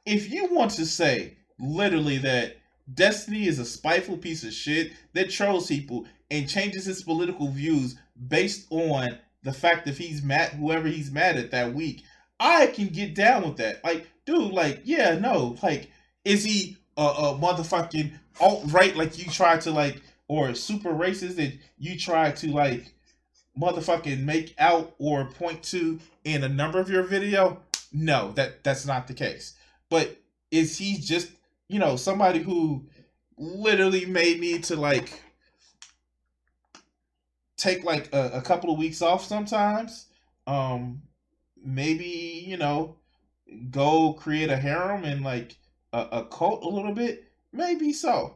[0.06, 2.58] If you want to say literally that
[2.92, 7.96] Destiny is a spiteful piece of shit that trolls people and changes his political views
[8.28, 9.08] based on
[9.44, 12.04] the fact that he's mad whoever he's mad at that week,
[12.40, 13.84] I can get down with that.
[13.84, 15.92] Like, dude, like, yeah, no, like,
[16.26, 21.36] is he a, a motherfucking alt right like you try to like or super racist
[21.36, 22.94] that you try to like
[23.60, 27.62] motherfucking make out or point to in a number of your video?
[27.92, 29.56] No, that that's not the case.
[29.90, 30.18] But
[30.52, 31.32] is he just
[31.68, 32.86] you know somebody who
[33.38, 35.22] literally made me to like
[37.58, 40.06] take like a, a couple of weeks off sometimes?
[40.48, 41.02] Um,
[41.64, 42.96] maybe you know
[43.72, 45.56] go create a harem and like
[45.94, 47.26] a, a cult a little bit?
[47.52, 48.36] Maybe so.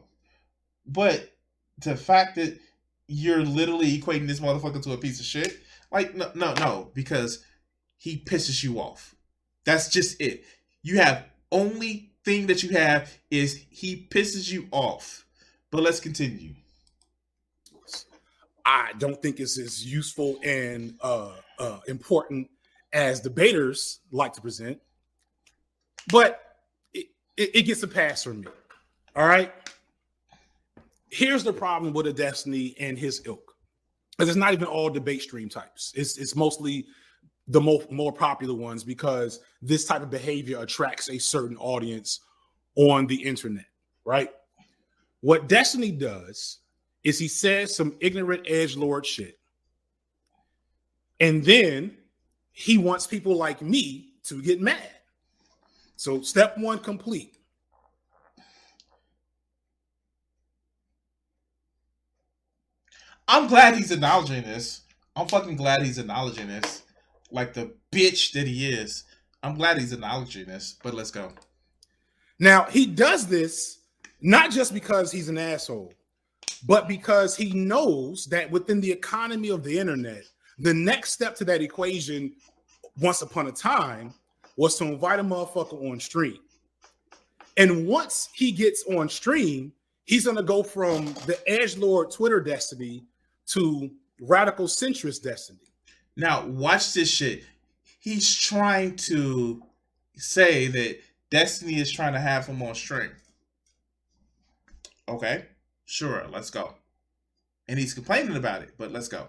[0.86, 1.30] But
[1.78, 2.58] the fact that
[3.06, 5.58] you're literally equating this motherfucker to a piece of shit,
[5.92, 7.44] like no, no, no, because
[7.96, 9.14] he pisses you off.
[9.64, 10.44] That's just it.
[10.82, 15.26] You have only thing that you have is he pisses you off.
[15.70, 16.54] But let's continue.
[18.66, 22.48] I don't think it's as useful and uh, uh, important
[22.92, 24.80] as debaters like to present,
[26.10, 26.43] but
[27.36, 28.46] it, it, gets a pass from me.
[29.16, 29.52] All right.
[31.10, 33.54] Here's the problem with a Destiny and his ilk.
[34.16, 35.92] Because it's not even all debate stream types.
[35.96, 36.86] It's it's mostly
[37.48, 42.20] the more popular ones because this type of behavior attracts a certain audience
[42.76, 43.66] on the internet,
[44.04, 44.30] right?
[45.20, 46.60] What Destiny does
[47.02, 49.38] is he says some ignorant edge lord shit.
[51.20, 51.96] And then
[52.52, 54.90] he wants people like me to get mad.
[56.04, 57.38] So step one complete.
[63.26, 64.82] I'm glad he's acknowledging this.
[65.16, 66.82] I'm fucking glad he's acknowledging this.
[67.30, 69.04] Like the bitch that he is.
[69.42, 71.32] I'm glad he's acknowledging this, but let's go.
[72.38, 73.78] Now, he does this
[74.20, 75.94] not just because he's an asshole,
[76.66, 80.24] but because he knows that within the economy of the internet,
[80.58, 82.34] the next step to that equation,
[83.00, 84.12] once upon a time,
[84.56, 86.38] was to invite a motherfucker on stream.
[87.56, 89.72] And once he gets on stream,
[90.04, 93.04] He's going to go from the edge lord Twitter destiny
[93.46, 93.90] to
[94.20, 95.60] radical centrist destiny.
[96.16, 97.44] Now, watch this shit.
[98.00, 99.62] He's trying to
[100.16, 103.10] say that Destiny is trying to have him on stream.
[105.08, 105.46] Okay,
[105.84, 106.74] sure, let's go.
[107.66, 109.26] And he's complaining about it, but let's go.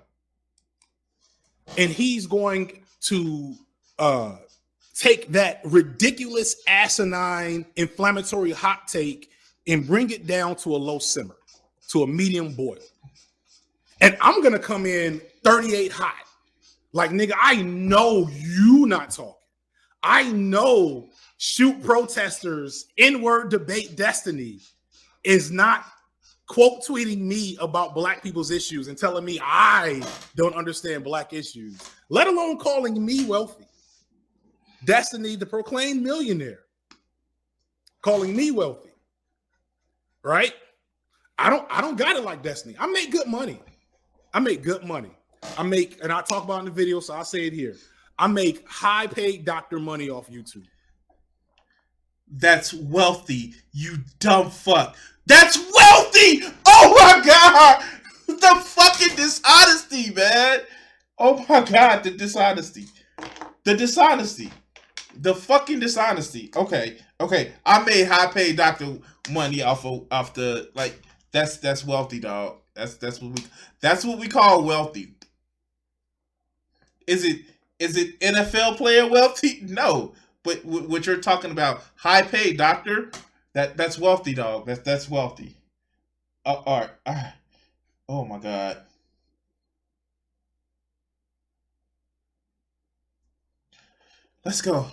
[1.78, 3.56] And he's going to
[3.98, 4.36] uh
[4.96, 9.30] take that ridiculous, asinine, inflammatory hot take
[9.68, 11.36] and bring it down to a low simmer,
[11.90, 12.78] to a medium boil.
[14.02, 16.14] And I'm gonna come in 38 hot.
[16.94, 19.34] Like, nigga, I know you not talking.
[20.02, 24.60] I know shoot protesters, N-word debate destiny
[25.24, 25.86] is not
[26.48, 30.02] quote tweeting me about black people's issues and telling me I
[30.36, 33.66] don't understand black issues, let alone calling me wealthy.
[34.86, 36.60] Destiny, the proclaimed millionaire,
[38.02, 38.92] calling me wealthy.
[40.24, 40.54] Right?
[41.38, 42.76] I don't I don't got it like Destiny.
[42.80, 43.60] I make good money.
[44.34, 45.12] I make good money.
[45.58, 47.76] I make, and I talk about in the video, so I'll say it here.
[48.18, 50.66] I make high paid doctor money off YouTube.
[52.30, 54.96] That's wealthy, you dumb fuck.
[55.26, 56.42] That's wealthy.
[56.66, 57.84] Oh my god,
[58.28, 60.62] the fucking dishonesty, man.
[61.18, 62.86] Oh my god, the dishonesty,
[63.64, 64.52] the dishonesty,
[65.16, 66.52] the fucking dishonesty.
[66.56, 67.54] Okay, okay.
[67.66, 68.98] I made high paid doctor
[69.32, 71.00] money off of off the like.
[71.32, 72.58] That's that's wealthy, dog.
[72.76, 73.46] That's that's what we
[73.82, 75.14] that's what we call wealthy.
[77.08, 77.42] Is it
[77.80, 79.62] is it NFL player wealthy?
[79.68, 83.12] No, but what you're talking about, high paid doctor,
[83.54, 84.66] that that's wealthy, dog.
[84.66, 85.56] That's that's wealthy.
[86.46, 86.90] Uh, all right.
[87.06, 87.32] Uh,
[88.10, 88.78] oh my god.
[94.46, 94.88] Let's go.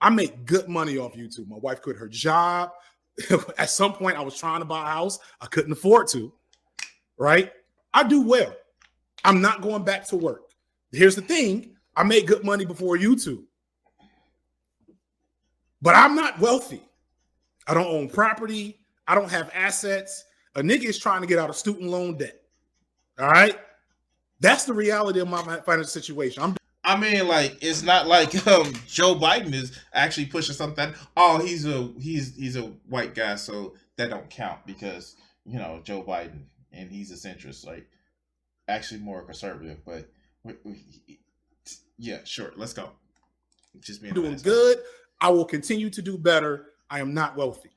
[0.00, 1.48] I make good money off YouTube.
[1.48, 2.70] My wife quit her job.
[3.58, 5.18] At some point, I was trying to buy a house.
[5.40, 6.32] I couldn't afford to.
[7.18, 7.52] Right?
[7.92, 8.54] I do well.
[9.24, 10.42] I'm not going back to work.
[10.92, 13.44] Here's the thing I made good money before YouTube,
[15.82, 16.82] but I'm not wealthy.
[17.66, 18.80] I don't own property.
[19.06, 20.24] I don't have assets.
[20.56, 22.40] A nigga is trying to get out of student loan debt.
[23.18, 23.58] All right.
[24.40, 26.42] That's the reality of my financial situation.
[26.42, 30.92] I'm I mean, like it's not like um, Joe Biden is actually pushing something.
[31.16, 35.80] Oh, he's a he's he's a white guy, so that don't count because you know
[35.84, 37.86] Joe Biden and he's a centrist, like
[38.68, 39.78] actually more conservative.
[39.84, 40.08] But
[41.98, 42.52] yeah, sure.
[42.56, 42.90] Let's go.
[43.80, 44.78] Just being doing good.
[45.20, 46.66] I will continue to do better.
[46.88, 47.70] I am not wealthy.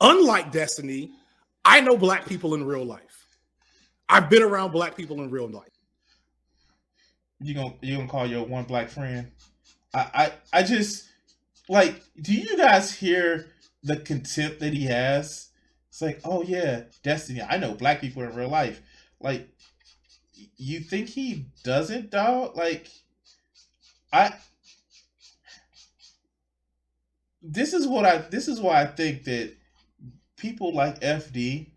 [0.00, 1.10] Unlike Destiny,
[1.64, 3.26] I know black people in real life.
[4.08, 5.68] I've been around black people in real life.
[7.44, 9.30] You gonna you gonna call your one black friend?
[9.92, 11.08] I I, I just
[11.68, 12.02] like.
[12.20, 13.48] Do you guys hear
[13.82, 15.50] the contempt that he has?
[15.90, 17.42] It's like, oh yeah, Destiny.
[17.42, 18.80] I know black people in real life.
[19.20, 19.48] Like
[20.56, 22.56] you think he doesn't, dog?
[22.56, 22.88] Like,
[24.12, 24.32] I.
[27.42, 28.18] This is what I.
[28.18, 29.54] This is why I think that
[30.36, 31.72] people like FD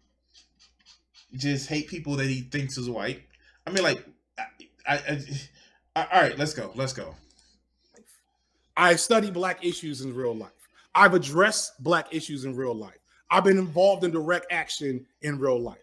[1.36, 3.23] just hate people that he thinks is white.
[3.65, 4.06] I mean, like,
[4.38, 4.43] I,
[4.88, 5.19] I, I,
[6.06, 6.72] all right, let's go.
[6.76, 7.16] Let's go.
[8.76, 10.52] I study black issues in real life.
[10.94, 13.00] I've addressed black issues in real life.
[13.32, 15.78] I've been involved in direct action in real life.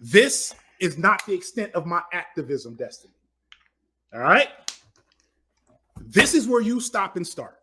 [0.00, 3.14] This is not the extent of my activism destiny.
[4.12, 4.48] All right.
[6.00, 7.56] This is where you stop and start.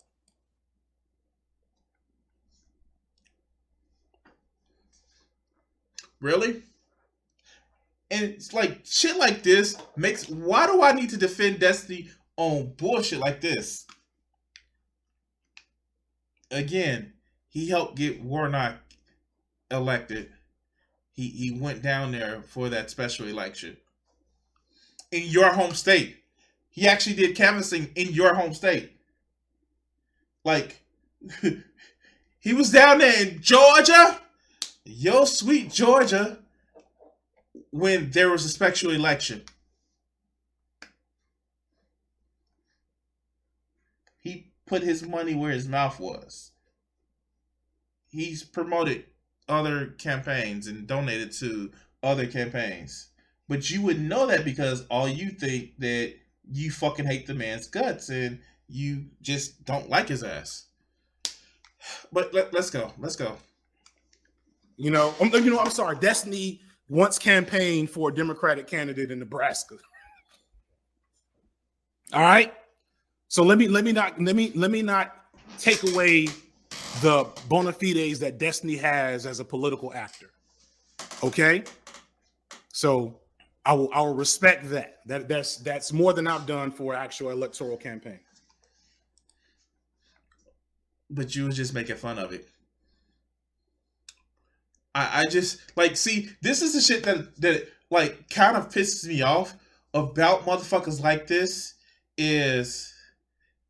[6.19, 6.63] Really?
[8.13, 12.73] And it's like shit like this makes why do I need to defend Destiny on
[12.77, 13.87] bullshit like this?
[16.51, 17.13] Again,
[17.49, 18.75] he helped get Warnock
[19.71, 20.29] elected
[21.13, 23.77] he he went down there for that special election
[25.11, 26.17] in your home state.
[26.69, 28.91] He actually did canvassing in your home state.
[30.43, 30.81] Like
[32.39, 34.19] he was down there in Georgia,
[34.83, 36.39] yo sweet Georgia,
[37.73, 39.41] when there was a special election.
[44.19, 46.51] He put his money where his mouth was.
[48.07, 49.05] He's promoted
[49.49, 51.71] other campaigns and donated to
[52.03, 53.07] other campaigns.
[53.49, 56.13] But you wouldn't know that because all you think that
[56.51, 60.67] you fucking hate the man's guts and you just don't like his ass.
[62.11, 62.93] But let, us go.
[62.99, 63.35] Let's go.
[64.77, 65.97] You know, I'm, you know, I'm sorry.
[65.97, 69.75] Destiny once campaigned for a Democratic candidate in Nebraska.
[72.13, 72.53] All right.
[73.27, 75.15] So let me let me not let me let me not
[75.57, 76.27] take away
[77.01, 80.29] the bona fides that Destiny has as a political actor.
[81.23, 81.63] Okay,
[82.71, 83.19] so
[83.65, 84.99] I will I will respect that.
[85.07, 88.19] That that's that's more than I've done for actual electoral campaign.
[91.09, 92.47] But you was just making fun of it.
[94.95, 99.07] I I just like see this is the shit that that like kind of pisses
[99.07, 99.55] me off
[99.93, 101.75] about motherfuckers like this
[102.17, 102.93] is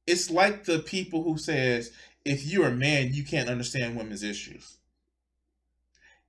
[0.07, 1.91] it's like the people who says
[2.25, 4.77] if you're a man you can't understand women's issues.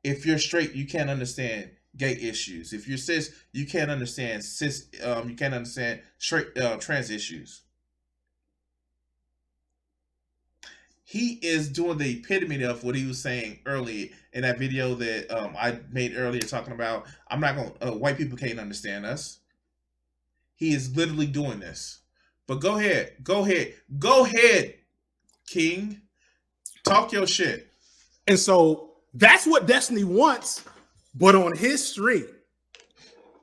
[0.03, 2.73] If you're straight you can't understand gay issues.
[2.73, 7.63] If you're cis you can't understand cis um you can't understand straight uh, trans issues
[11.05, 15.31] he is doing the epitome of what he was saying early in that video that
[15.31, 17.73] um, I made earlier, talking about I'm not going.
[17.73, 19.39] to uh, White people can't understand us.
[20.57, 22.01] He is literally doing this.
[22.47, 24.75] But go ahead, go ahead, go ahead,
[25.47, 26.01] King.
[26.85, 27.71] Talk your shit.
[28.27, 30.65] And so that's what Destiny wants,
[31.15, 32.27] but on his stream.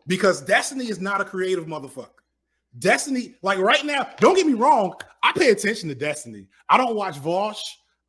[0.08, 2.10] Because Destiny is not a creative motherfucker.
[2.78, 6.48] Destiny, like right now, don't get me wrong, I pay attention to Destiny.
[6.70, 7.62] I don't watch Vaush.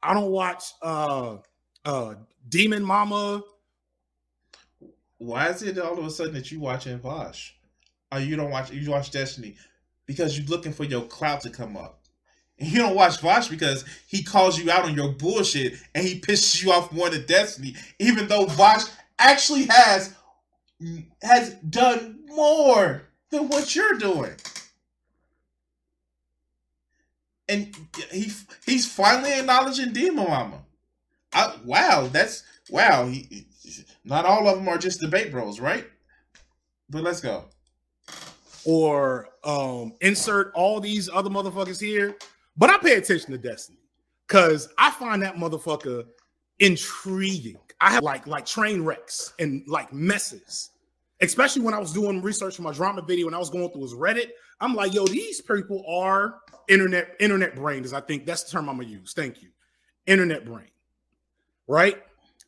[0.03, 1.39] I don't watch uh
[1.85, 2.15] uh
[2.49, 3.43] Demon Mama.
[5.19, 7.51] Why is it all of a sudden that you watching Vaush?
[8.11, 9.57] Oh, you don't watch you watch Destiny
[10.07, 12.01] because you're looking for your clout to come up.
[12.59, 16.21] And you don't watch Vaush because he calls you out on your bullshit and he
[16.21, 18.89] pisses you off more than Destiny, even though Vaush
[19.19, 20.15] actually has
[21.23, 24.35] has done more than what you're doing.
[27.53, 27.77] And
[28.11, 28.33] he
[28.65, 30.63] he's finally acknowledging Demon Mama.
[31.33, 33.07] I, wow, that's wow.
[33.07, 33.47] He,
[34.05, 35.87] not all of them are just debate bros, right?
[36.91, 37.45] But let's go
[38.65, 42.17] or um, insert all these other motherfuckers here.
[42.57, 43.79] But I pay attention to Destiny
[44.27, 46.07] because I find that motherfucker
[46.59, 47.59] intriguing.
[47.81, 50.71] I have like like train wrecks and like messes,
[51.23, 53.83] especially when I was doing research for my drama video and I was going through
[53.83, 54.31] his Reddit.
[54.61, 57.85] I'm like, yo, these people are internet internet brain.
[57.95, 59.13] I think that's the term I'm gonna use.
[59.15, 59.51] Thank you,
[60.07, 60.71] internet brain,
[61.67, 62.03] right?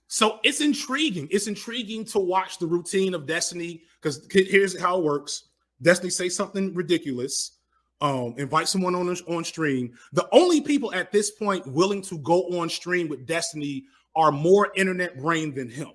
[0.08, 1.28] So it's intriguing.
[1.30, 5.48] It's intriguing to watch the routine of Destiny because here's how it works.
[5.82, 7.58] Destiny say something ridiculous,
[8.00, 9.92] um, invite someone on on stream.
[10.12, 13.84] The only people at this point willing to go on stream with Destiny
[14.16, 15.90] are more internet brain than him.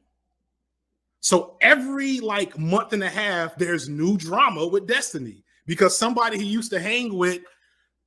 [1.22, 6.46] So every like month and a half, there's new drama with Destiny because somebody he
[6.46, 7.42] used to hang with,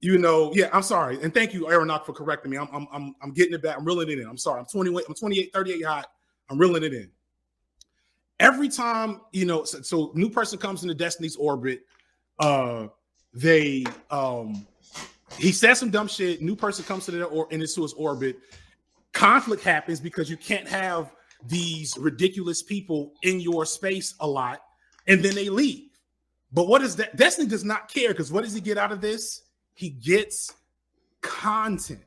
[0.01, 1.23] you know, yeah, I'm sorry.
[1.23, 2.57] And thank you, Aeronaut, for correcting me.
[2.57, 3.77] I'm, I'm, I'm, I'm getting it back.
[3.79, 4.27] I'm reeling it in.
[4.27, 4.61] I'm sorry.
[4.61, 6.07] I'm 28, I'm 28, 38 hot.
[6.49, 7.11] I'm reeling it in
[8.43, 11.87] every time you know so, so, new person comes into destiny's orbit
[12.41, 12.89] uh
[13.33, 14.67] they um
[15.39, 18.39] he says some dumb shit new person comes to the or into his orbit
[19.13, 21.13] conflict happens because you can't have
[21.49, 24.63] these ridiculous people in your space a lot
[25.07, 25.89] and then they leave
[26.53, 29.01] but what is that destiny does not care because what does he get out of
[29.01, 29.43] this
[29.75, 30.55] he gets
[31.21, 32.05] content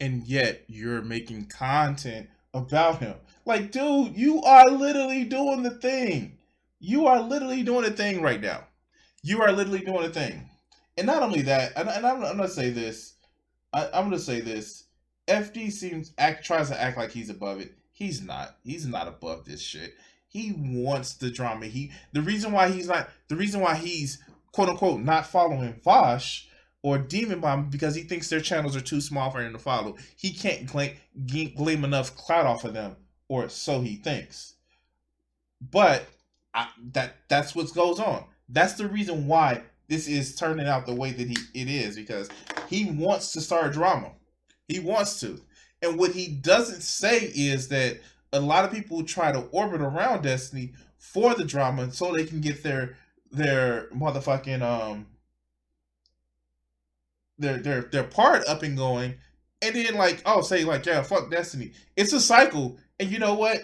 [0.00, 3.14] and yet you're making content about him
[3.50, 6.38] like, dude, you are literally doing the thing.
[6.78, 8.64] You are literally doing a thing right now.
[9.22, 10.48] You are literally doing a thing.
[10.96, 13.14] And not only that, and, and I'm, I'm gonna say this.
[13.72, 14.84] I, I'm gonna say this.
[15.28, 17.72] FD seems act tries to act like he's above it.
[18.00, 18.56] He's not.
[18.64, 19.94] He's not above this shit.
[20.26, 21.66] He wants the drama.
[21.66, 24.18] He the reason why he's not the reason why he's
[24.52, 26.46] quote unquote not following Vaush
[26.82, 29.96] or Demon Bomb because he thinks their channels are too small for him to follow.
[30.16, 30.96] He can't claim,
[31.54, 32.96] claim enough clout off of them
[33.28, 34.54] or so he thinks.
[35.60, 36.06] But
[36.54, 38.24] I, that that's what goes on.
[38.48, 42.30] That's the reason why this is turning out the way that he it is because
[42.66, 44.12] he wants to start drama.
[44.68, 45.38] He wants to.
[45.82, 48.00] And what he doesn't say is that
[48.32, 52.40] a lot of people try to orbit around Destiny for the drama so they can
[52.40, 52.96] get their
[53.32, 55.06] their motherfucking um
[57.38, 59.14] their their their part up and going
[59.62, 61.72] and then like oh say like yeah fuck Destiny.
[61.96, 63.62] It's a cycle and you know what?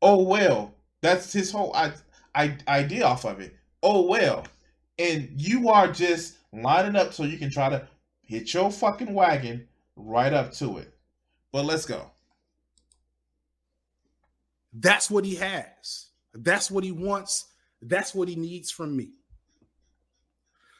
[0.00, 0.74] Oh well.
[1.00, 1.92] That's his whole I,
[2.34, 3.56] I, idea off of it.
[3.82, 4.46] Oh well.
[4.98, 7.86] And you are just lining up so you can try to
[8.20, 10.91] hit your fucking wagon right up to it.
[11.52, 12.10] But let's go.
[14.72, 16.06] That's what he has.
[16.34, 17.46] That's what he wants.
[17.82, 19.10] That's what he needs from me.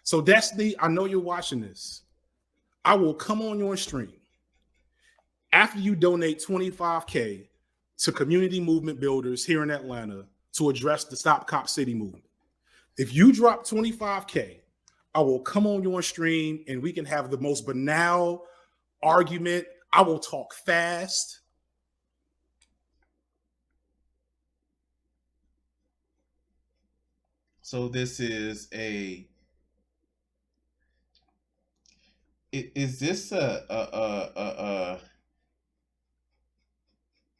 [0.03, 2.03] So, Destiny, I know you're watching this.
[2.85, 4.13] I will come on your stream
[5.53, 7.47] after you donate 25K
[7.99, 12.25] to community movement builders here in Atlanta to address the Stop Cop City movement.
[12.99, 14.57] If you drop 25K,
[15.15, 18.45] I will come on your stream and we can have the most banal
[19.03, 19.67] argument.
[19.93, 21.41] I will talk fast.
[27.63, 29.27] So this is a.
[32.53, 35.01] Is this a a a a?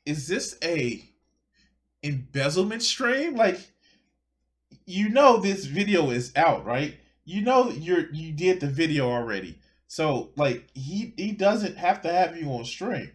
[0.05, 1.05] is this a
[2.03, 3.37] embezzlement stream?
[3.37, 3.61] Like,
[4.87, 6.97] you know, this video is out, right?
[7.25, 9.59] You know, you're you did the video already.
[9.93, 13.11] So like he he doesn't have to have you on stream.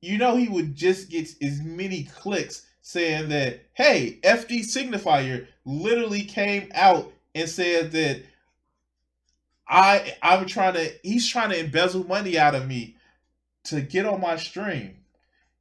[0.00, 6.22] You know he would just get as many clicks saying that hey, FD signifier literally
[6.22, 8.22] came out and said that
[9.68, 12.96] I I'm trying to he's trying to embezzle money out of me
[13.64, 14.96] to get on my stream.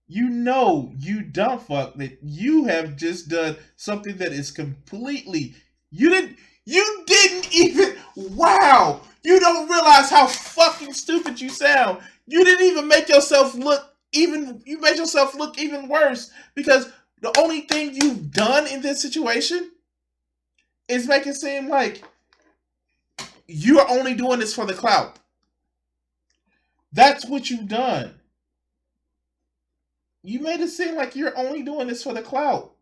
[0.08, 5.56] You know, you dumb fuck that you have just done something that is completely
[5.90, 12.00] you didn't you didn't even wow you don't realize how fucking stupid you sound.
[12.28, 16.92] You didn't even make yourself look even you made yourself look even worse because
[17.22, 19.72] the only thing you've done in this situation
[20.88, 22.04] is make it seem like
[23.48, 25.18] you're only doing this for the clout.
[26.92, 28.16] That's what you've done.
[30.24, 32.74] You made it seem like you're only doing this for the clout.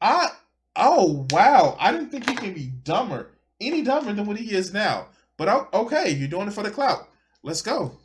[0.00, 0.30] I
[0.76, 3.33] oh wow, I didn't think you can be dumber
[3.66, 5.08] any dumber than what he is now.
[5.36, 7.08] But okay, you're doing it for the clout.
[7.42, 7.98] Let's go.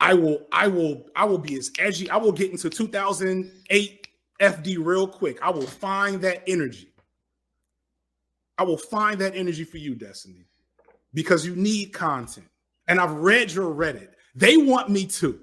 [0.00, 2.10] I will, I will, I will be as edgy.
[2.10, 4.08] I will get into 2008
[4.40, 5.40] FD real quick.
[5.40, 6.88] I will find that energy.
[8.58, 10.44] I will find that energy for you, Destiny,
[11.14, 12.48] because you need content.
[12.88, 14.08] And I've read your Reddit.
[14.34, 15.38] They want me to.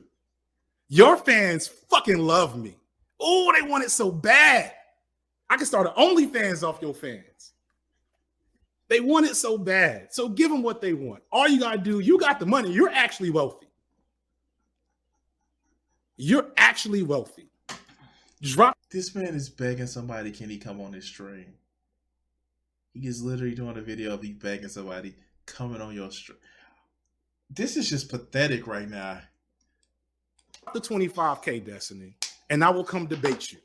[0.90, 2.76] Your fans fucking love me.
[3.20, 4.74] Oh, they want it so bad.
[5.50, 7.54] I can start an OnlyFans off your fans.
[8.90, 10.12] They want it so bad.
[10.12, 11.24] So give them what they want.
[11.32, 12.72] All you got to do, you got the money.
[12.72, 13.68] You're actually wealthy.
[16.18, 17.50] You're actually wealthy.
[18.42, 18.76] Drop.
[18.90, 21.54] This man is begging somebody, can he come on his stream?
[22.94, 25.16] He is literally doing a video of he begging somebody
[25.46, 26.40] coming on your stream.
[27.50, 29.20] This is just pathetic right now.
[30.74, 32.16] The 25K Destiny,
[32.50, 33.60] and I will come debate you.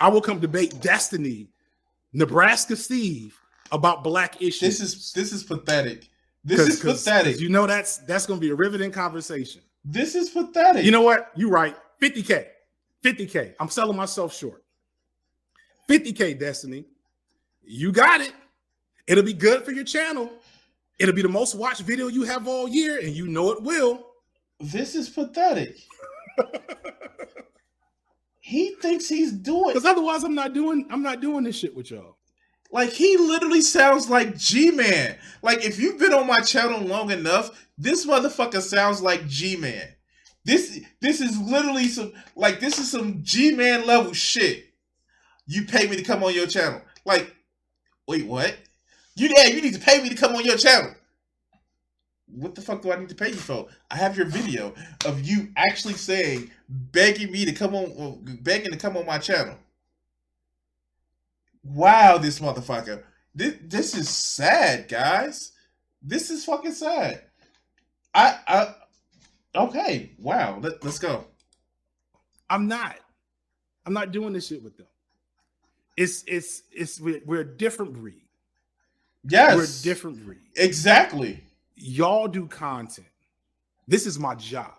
[0.00, 1.48] I will come debate Destiny,
[2.12, 3.38] Nebraska Steve,
[3.72, 4.60] about black issues.
[4.60, 6.08] This is this is pathetic.
[6.44, 7.34] This is cause, pathetic.
[7.34, 9.62] Cause you know that's that's going to be a riveting conversation.
[9.84, 10.84] This is pathetic.
[10.84, 11.30] You know what?
[11.36, 11.76] You're right.
[12.00, 12.46] 50k,
[13.02, 13.54] 50k.
[13.58, 14.64] I'm selling myself short.
[15.88, 16.84] 50k, Destiny.
[17.62, 18.32] You got it.
[19.06, 20.30] It'll be good for your channel.
[20.98, 24.06] It'll be the most watched video you have all year, and you know it will.
[24.60, 25.78] This is pathetic.
[28.40, 31.90] he thinks he's doing because otherwise I'm not doing I'm not doing this shit with
[31.90, 32.17] y'all.
[32.70, 35.16] Like he literally sounds like G Man.
[35.42, 39.86] Like if you've been on my channel long enough, this motherfucker sounds like G Man.
[40.44, 44.66] This this is literally some like this is some G Man level shit.
[45.46, 46.82] You pay me to come on your channel.
[47.06, 47.34] Like,
[48.06, 48.54] wait, what?
[49.16, 50.94] You yeah, you need to pay me to come on your channel.
[52.26, 53.68] What the fuck do I need to pay you for?
[53.90, 54.74] I have your video
[55.06, 59.56] of you actually saying, begging me to come on, begging to come on my channel
[61.64, 63.02] wow, this motherfucker.
[63.34, 65.52] This this is sad, guys.
[66.02, 67.22] This is fucking sad.
[68.14, 68.74] I I
[69.54, 70.12] okay.
[70.18, 70.58] Wow.
[70.60, 71.24] Let, let's go.
[72.50, 72.96] I'm not.
[73.86, 74.86] I'm not doing this shit with them.
[75.96, 78.22] It's it's it's we're, we're a different breed.
[79.28, 80.38] Yes, we're a different breed.
[80.56, 81.42] Exactly.
[81.74, 83.06] Y'all do content.
[83.86, 84.74] This is my job.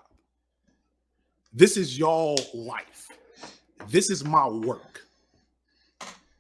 [1.52, 3.08] This is y'all life.
[3.88, 5.02] This is my work.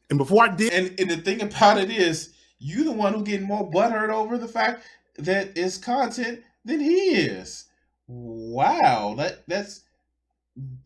[0.09, 3.23] And before I did, and, and the thing about it is, you the one who
[3.23, 4.83] getting more butthurt over the fact
[5.17, 7.65] that it's content than he is.
[8.07, 9.81] Wow, that that's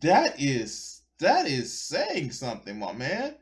[0.00, 3.34] that is that is saying something, my man.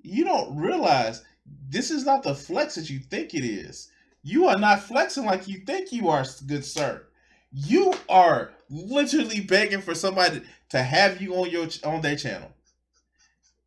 [0.00, 1.24] You don't realize
[1.68, 3.90] this is not the flex that you think it is.
[4.22, 7.06] You are not flexing like you think you are, good sir.
[7.52, 12.52] You are literally begging for somebody to have you on your on their channel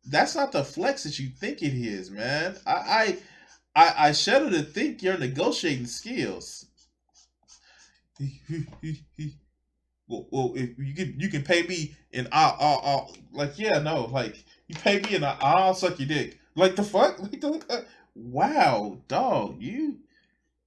[0.06, 2.56] that's not the flex that you think it is, man.
[2.66, 3.18] I I
[3.74, 6.66] I, I shudder to think your negotiating skills.
[10.08, 13.78] well, well, if you can you can pay me and I'll, I'll, I'll like yeah
[13.78, 16.38] no like you pay me and I'll suck your dick.
[16.54, 17.18] Like the fuck?
[17.22, 17.80] Like the, uh,
[18.14, 19.96] wow dog you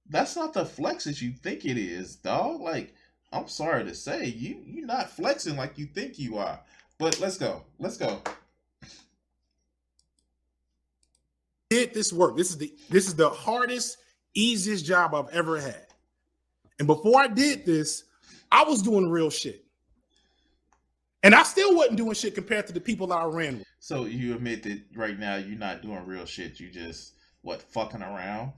[0.08, 2.60] that's not the flex that you think it is dog.
[2.60, 2.94] Like
[3.32, 6.60] I'm sorry to say you you're not flexing like you think you are.
[6.98, 8.22] But let's go let's go
[11.70, 12.36] did this work.
[12.36, 13.98] This is the this is the hardest,
[14.34, 15.86] easiest job I've ever had.
[16.78, 18.04] And before I did this,
[18.52, 19.64] I was doing real shit.
[21.22, 23.66] And I still wasn't doing shit compared to the people I ran with.
[23.80, 26.60] So you admit that right now you're not doing real shit.
[26.60, 28.52] You just what fucking around.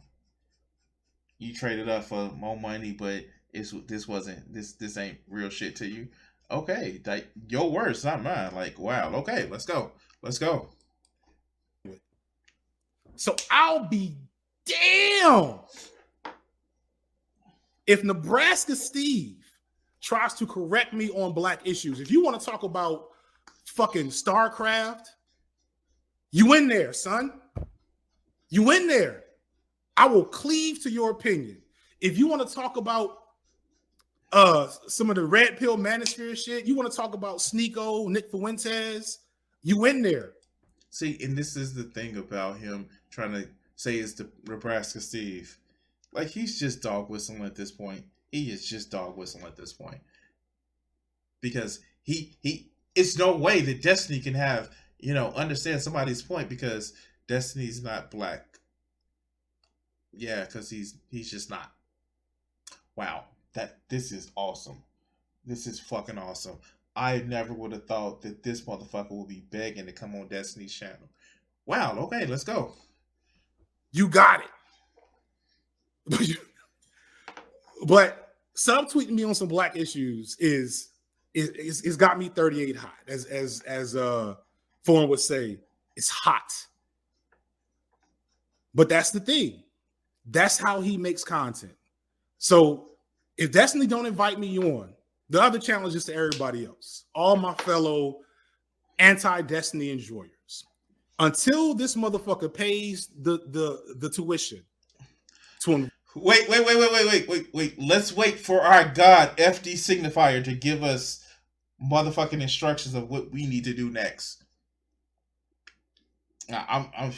[1.38, 5.76] You traded up for more money, but it's this wasn't this this ain't real shit
[5.76, 6.08] to you.
[6.50, 8.54] Okay, like your words, not mine.
[8.54, 9.12] Like wow.
[9.14, 9.92] Okay, let's go.
[10.20, 10.70] Let's go.
[13.18, 14.16] So I'll be
[14.64, 15.58] damn
[17.88, 19.44] if Nebraska Steve
[20.00, 21.98] tries to correct me on black issues.
[21.98, 23.08] If you want to talk about
[23.64, 25.06] fucking StarCraft,
[26.30, 27.40] you in there, son.
[28.50, 29.24] You in there.
[29.96, 31.60] I will cleave to your opinion.
[32.00, 33.16] If you want to talk about
[34.30, 38.30] uh some of the red pill manosphere shit, you want to talk about Sneako, Nick
[38.30, 39.18] Fuentes,
[39.62, 40.34] you in there.
[40.90, 42.88] See, and this is the thing about him
[43.18, 45.58] trying to say it's the Nebraska Steve.
[46.12, 48.04] Like he's just dog whistling at this point.
[48.30, 50.00] He is just dog whistling at this point.
[51.40, 56.48] Because he he it's no way that Destiny can have, you know, understand somebody's point
[56.48, 56.92] because
[57.26, 58.58] Destiny's not black.
[60.12, 61.72] Yeah, because he's he's just not.
[62.96, 63.24] Wow.
[63.54, 64.82] That this is awesome.
[65.44, 66.58] This is fucking awesome.
[66.94, 70.74] I never would have thought that this motherfucker would be begging to come on Destiny's
[70.74, 71.08] channel.
[71.64, 72.72] Wow, okay, let's go.
[73.98, 74.44] You got
[76.08, 76.38] it.
[77.84, 80.90] but subtweeting me on some black issues is
[81.34, 82.94] is it's got me 38 hot.
[83.08, 84.36] As as as uh
[84.84, 85.58] Foreign would say,
[85.96, 86.52] it's hot.
[88.72, 89.64] But that's the thing.
[90.30, 91.74] That's how he makes content.
[92.38, 92.90] So
[93.36, 94.94] if Destiny don't invite me on,
[95.28, 98.20] the other challenge is to everybody else, all my fellow
[99.00, 100.37] anti-Destiny enjoyers.
[101.18, 104.64] Until this motherfucker pays the the the tuition
[105.60, 107.74] to Wait, wait, wait, wait, wait, wait, wait, wait.
[107.78, 111.24] Let's wait for our God FD signifier to give us
[111.82, 114.44] motherfucking instructions of what we need to do next.
[116.50, 117.12] I'm, I'm,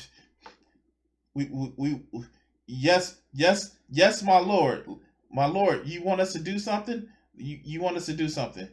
[1.35, 1.73] we, we,
[2.13, 2.25] we,
[2.67, 4.87] yes, yes, yes, my lord,
[5.31, 5.87] my lord.
[5.87, 7.07] You want us to do something?
[7.37, 8.69] You, you want us to do something,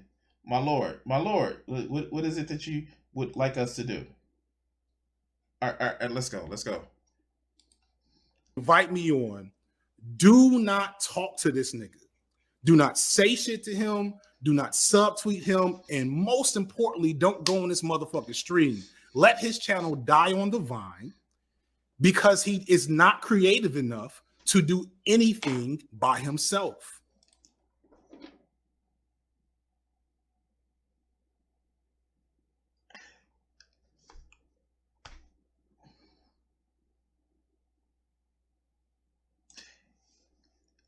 [0.46, 1.62] my lord, my lord.
[1.68, 4.06] What, what is it that you would like us to do?
[5.62, 6.84] All right, all right, let's go, let's go.
[8.56, 9.52] Invite me on
[10.16, 12.00] do not talk to this nigga.
[12.64, 14.16] Do not say shit to him.
[14.44, 15.82] Do not subtweet him.
[15.90, 18.84] And most importantly, don't go on this motherfucking stream.
[19.14, 21.14] Let his channel die on the vine
[22.00, 26.97] because he is not creative enough to do anything by himself.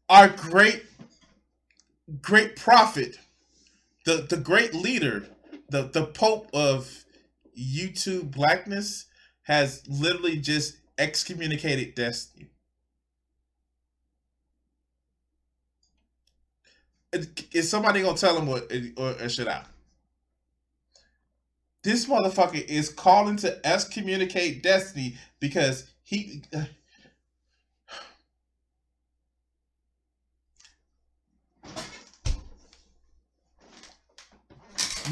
[0.10, 0.84] Our great
[2.22, 3.20] great prophet,
[4.06, 5.26] the the great leader,
[5.70, 7.06] the the pope of
[7.58, 9.06] YouTube blackness
[9.44, 12.50] has literally just excommunicated Destiny.
[17.52, 19.64] Is somebody gonna tell him what or, or should I?
[21.82, 26.44] This motherfucker is calling to excommunicate Destiny because he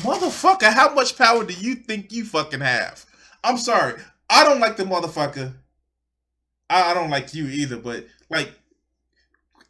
[0.02, 3.06] Motherfucker, how much power do you think you fucking have?
[3.44, 4.02] I'm sorry.
[4.30, 5.54] I don't like the motherfucker.
[6.70, 8.52] I, I don't like you either, but like,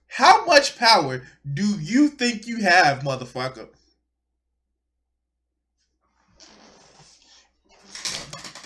[0.08, 1.24] how much power
[1.54, 3.70] do you think you have, motherfucker?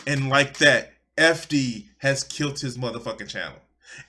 [0.07, 3.57] And like that, FD has killed his motherfucking channel.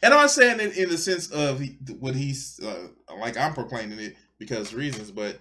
[0.03, 1.63] And I'm saying it in the sense of
[1.99, 2.89] what he's uh,
[3.19, 5.39] like I'm proclaiming it because reasons, but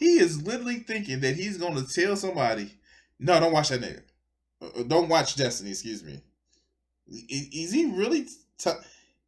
[0.00, 2.72] he is literally thinking that he's going to tell somebody,
[3.18, 4.00] no, don't watch that nigga.
[4.60, 6.22] Uh, uh, don't watch Destiny, excuse me.
[7.06, 8.26] Is, is he really,
[8.56, 8.70] t-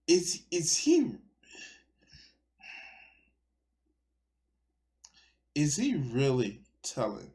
[0.09, 1.13] is, is he,
[5.55, 7.31] is he really telling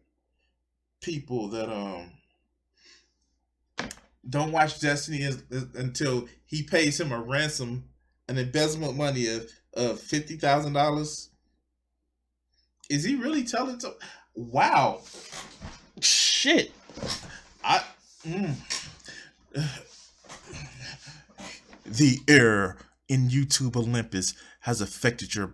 [0.99, 2.09] people that, um,
[4.27, 5.29] don't watch Destiny
[5.75, 7.87] until he pays him a ransom,
[8.27, 11.27] an embezzlement money of, of $50,000
[12.89, 13.93] is he really telling to
[14.35, 15.01] wow.
[15.99, 16.71] Shit.
[17.63, 17.83] I
[18.25, 18.55] mm.
[21.85, 22.77] the error
[23.07, 25.53] in youtube olympus has affected your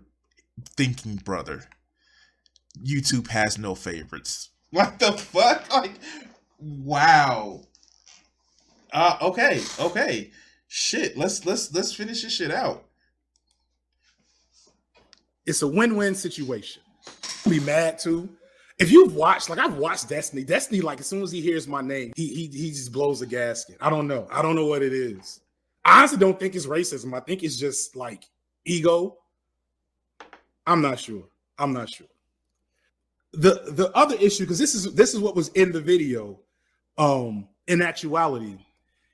[0.75, 1.65] thinking brother.
[2.83, 4.49] Youtube has no favorites.
[4.73, 5.71] What the fuck?
[5.71, 5.93] Like
[6.59, 7.61] wow.
[8.91, 10.31] Uh okay okay.
[10.67, 12.83] Shit let's let's let's finish this shit out.
[15.45, 16.82] It's a win-win situation.
[17.49, 18.29] Be mad too.
[18.79, 21.81] If you've watched, like I've watched Destiny, Destiny, like as soon as he hears my
[21.81, 23.77] name, he he he just blows a gasket.
[23.79, 24.27] I don't know.
[24.31, 25.41] I don't know what it is.
[25.85, 27.13] I honestly don't think it's racism.
[27.13, 28.23] I think it's just like
[28.65, 29.17] ego.
[30.65, 31.25] I'm not sure.
[31.57, 32.07] I'm not sure.
[33.33, 36.39] The the other issue, because this is this is what was in the video,
[36.97, 38.57] um, in actuality,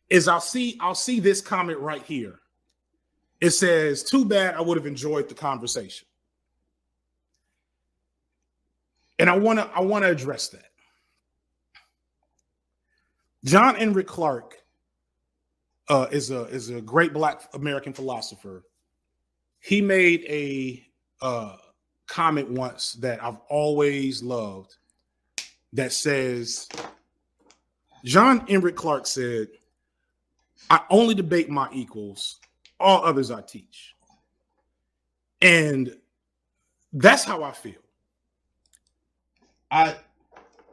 [0.09, 2.39] is I'll see I'll see this comment right here.
[3.41, 6.07] It says, "Too bad I would have enjoyed the conversation,"
[9.19, 10.65] and I want to I want to address that.
[13.43, 14.63] John Henrik Clarke
[15.89, 18.63] uh, is a is a great Black American philosopher.
[19.59, 20.85] He made a
[21.21, 21.57] uh,
[22.07, 24.75] comment once that I've always loved
[25.73, 26.67] that says,
[28.03, 29.49] John Henrik Clarke said,
[30.69, 32.39] I only debate my equals,
[32.79, 33.95] all others I teach.
[35.41, 35.95] And
[36.93, 37.81] that's how I feel.
[39.71, 39.95] I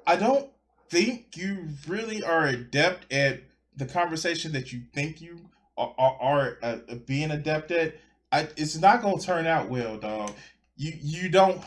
[0.07, 0.49] I don't
[0.90, 3.40] think you really are adept at
[3.76, 5.38] the conversation that you think you
[5.76, 6.76] are, are, are uh,
[7.07, 7.94] being adept at.
[8.32, 10.32] I, it's not gonna turn out well, dog.
[10.76, 11.62] You you don't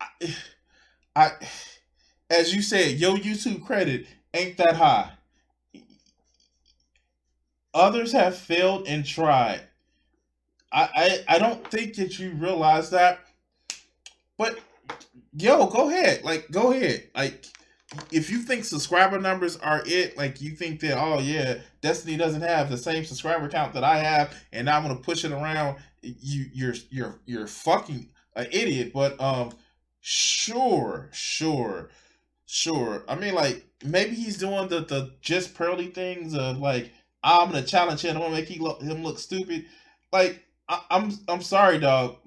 [0.00, 0.06] I,
[1.16, 1.32] I
[2.28, 5.12] as you said your youtube credit ain't that high.
[7.72, 9.62] Others have failed and tried.
[10.72, 13.20] I, I i don't think that you realize that
[14.40, 14.58] but
[15.36, 17.44] yo go ahead like go ahead like
[18.12, 22.42] if you think subscriber numbers are it, like you think that oh yeah, Destiny doesn't
[22.42, 26.46] have the same subscriber count that I have, and I'm gonna push it around, you
[26.52, 28.92] you're you're you're fucking an idiot.
[28.94, 29.50] But um,
[30.00, 31.90] sure, sure,
[32.46, 33.04] sure.
[33.08, 36.92] I mean, like maybe he's doing the the just pearly things of like
[37.24, 39.66] I'm gonna challenge him, I'm gonna make he him look stupid.
[40.12, 42.18] Like I, I'm I'm sorry, dog.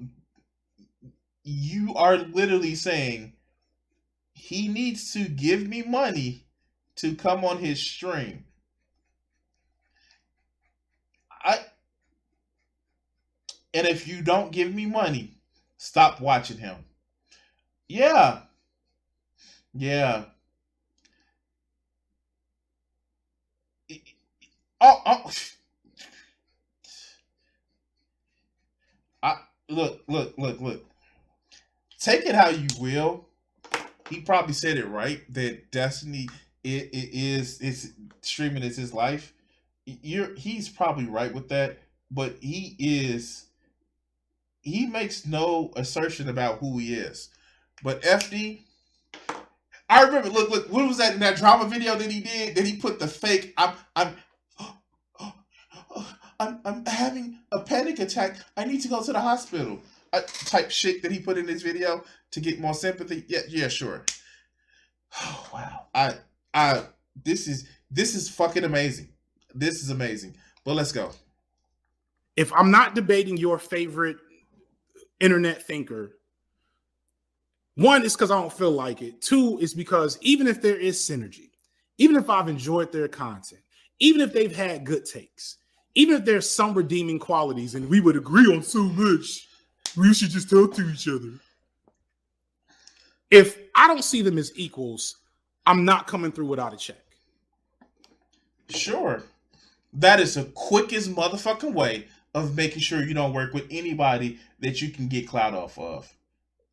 [1.44, 3.34] You are literally saying
[4.34, 6.46] he needs to give me money
[6.98, 8.46] to come on his stream.
[11.44, 11.60] I
[13.74, 15.32] and if you don't give me money,
[15.78, 16.76] stop watching him.
[17.88, 18.42] Yeah.
[19.74, 20.26] Yeah.
[24.80, 25.32] Oh, oh.
[29.24, 29.38] I
[29.70, 30.93] look, look, look, look.
[32.04, 33.26] Take it how you will
[34.10, 36.28] he probably said it right that Destiny
[36.64, 37.90] it, it is it's
[38.22, 39.34] streaming is his life.
[39.86, 41.80] You're he's probably right with that,
[42.12, 43.46] but he is
[44.62, 47.30] he makes no assertion about who he is.
[47.84, 48.62] But FD,
[49.90, 50.30] I remember.
[50.30, 50.72] Look, look.
[50.72, 52.56] What was that in that drama video that he did?
[52.56, 53.54] That he put the fake.
[53.58, 54.16] I'm, I'm,
[56.40, 58.38] I'm, I'm having a panic attack.
[58.56, 59.82] I need to go to the hospital.
[60.14, 63.26] Uh, type shit that he put in this video to get more sympathy.
[63.28, 64.06] Yeah, yeah, sure.
[65.16, 65.86] Oh, wow.
[65.94, 66.16] I
[66.56, 66.84] I
[67.24, 69.10] this is this is fucking amazing.
[69.54, 70.36] This is amazing.
[70.64, 71.12] But let's go.
[72.36, 74.18] If I'm not debating your favorite
[75.20, 76.18] internet thinker,
[77.76, 79.22] one is because I don't feel like it.
[79.22, 81.52] Two is because even if there is synergy,
[82.00, 83.62] even if I've enjoyed their content,
[84.00, 85.58] even if they've had good takes,
[85.94, 89.48] even if there's some redeeming qualities and we would agree on so much,
[89.98, 91.40] we should just talk to each other
[93.34, 95.18] if I don't see them as equals,
[95.66, 97.04] I'm not coming through without a check.
[98.70, 99.24] Sure.
[99.92, 104.84] That is the quickest motherfucking way of making sure you don't work with anybody that
[104.84, 106.14] you can get clout off of.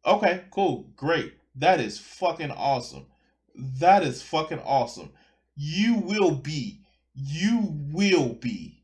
[0.04, 1.32] Okay, cool, great.
[1.54, 3.06] That is fucking awesome.
[3.54, 5.12] That is fucking awesome.
[5.56, 6.80] You will be,
[7.14, 8.82] you will be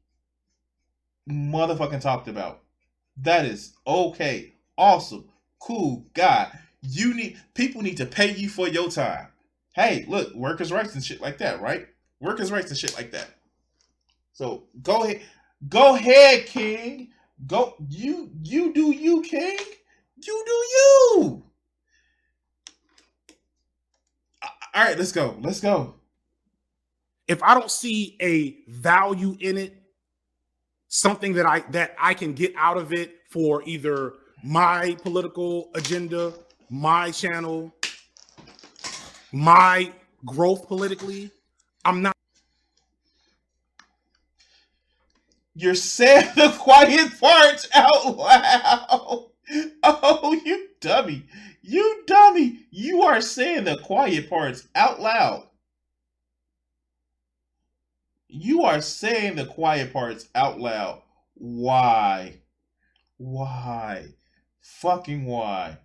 [1.28, 2.62] motherfucking talked about.
[3.18, 5.26] That is okay, awesome,
[5.60, 6.50] cool, guy.
[6.82, 9.28] You need people need to pay you for your time.
[9.74, 11.86] Hey, look, workers' rights and shit like that, right?
[12.20, 13.28] Workers' rights and shit like that.
[14.32, 15.22] So go ahead,
[15.68, 17.10] go ahead, King.
[17.46, 19.58] Go you you do you, King.
[20.24, 21.44] You do you.
[24.74, 25.36] All right, let's go.
[25.40, 25.94] Let's go.
[27.28, 29.75] If I don't see a value in it,
[30.88, 36.32] something that I that I can get out of it for either my political agenda
[36.70, 37.74] my channel,
[39.32, 39.92] my
[40.24, 41.30] growth politically,
[41.84, 42.12] I'm not.
[45.54, 49.26] You're saying the quiet parts out loud.
[49.84, 51.22] Oh, you dummy.
[51.62, 52.66] You dummy.
[52.72, 55.46] You are saying the quiet parts out loud.
[58.28, 61.02] You are saying the quiet parts out loud.
[61.34, 62.40] Why?
[63.18, 64.08] Why?
[64.60, 65.78] Fucking why?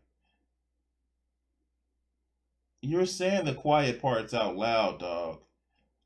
[2.82, 5.39] You're saying the quiet parts out loud, dog.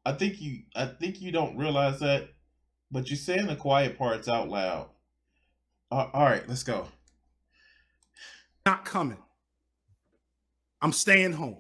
[0.06, 2.30] I think you I think you don't realize that,
[2.92, 4.90] but you're saying the quiet parts out loud.
[5.92, 6.88] Uh, all right, let's go.
[8.66, 9.18] Not coming.
[10.82, 11.58] I'm staying home.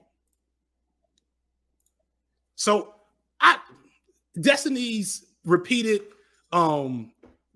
[2.56, 2.95] So
[4.40, 6.02] Destiny's repeated
[6.52, 7.12] um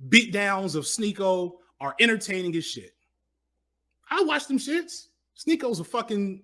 [0.08, 2.94] beatdowns of Sneako are entertaining as shit.
[4.10, 5.08] I watch them shits.
[5.38, 6.42] Sneako's a fucking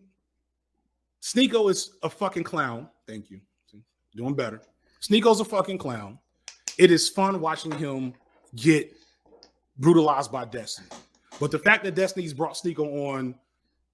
[1.21, 2.87] Sneako is a fucking clown.
[3.07, 3.41] Thank you.
[4.15, 4.61] Doing better.
[5.01, 6.19] Sneako's a fucking clown.
[6.77, 8.13] It is fun watching him
[8.55, 8.95] get
[9.77, 10.87] brutalized by Destiny.
[11.39, 13.35] But the fact that Destiny's brought Sneako on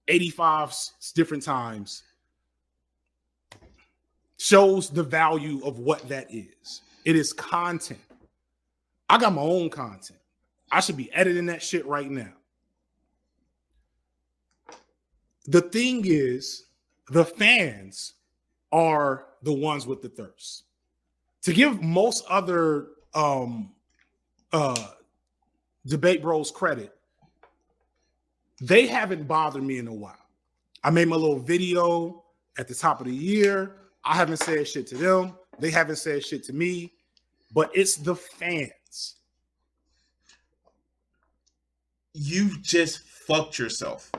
[0.08, 0.74] 85
[1.14, 2.02] different times
[4.42, 6.80] shows the value of what that is.
[7.04, 8.00] It is content.
[9.08, 10.18] I got my own content.
[10.72, 12.32] I should be editing that shit right now.
[15.46, 16.64] The thing is,
[17.08, 18.14] the fans
[18.72, 20.64] are the ones with the thirst.
[21.42, 23.70] To give most other um
[24.52, 24.88] uh
[25.86, 26.92] debate bros credit,
[28.60, 30.16] they haven't bothered me in a while.
[30.82, 32.24] I made my little video
[32.58, 33.76] at the top of the year.
[34.04, 35.34] I haven't said shit to them.
[35.58, 36.92] They haven't said shit to me,
[37.52, 39.16] but it's the fans.
[42.14, 44.10] You just fucked yourself.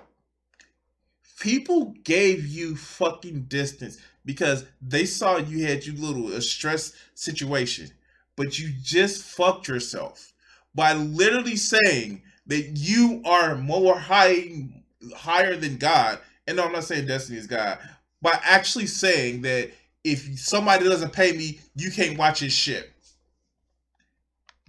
[1.39, 7.89] People gave you fucking distance because they saw you had you little a stress situation,
[8.36, 10.34] but you just fucked yourself
[10.73, 14.69] by literally saying that you are more high
[15.15, 16.19] higher than God.
[16.47, 17.77] And no, I'm not saying Destiny is God,
[18.24, 19.71] by actually saying that
[20.03, 22.89] if somebody doesn't pay me, you can't watch his shit.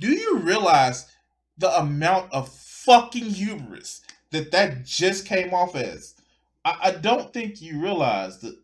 [0.01, 1.07] Do you realize
[1.57, 4.03] the amount of fucking hubris
[4.33, 6.15] that that just came off as?
[6.65, 8.59] I, I don't think you realize that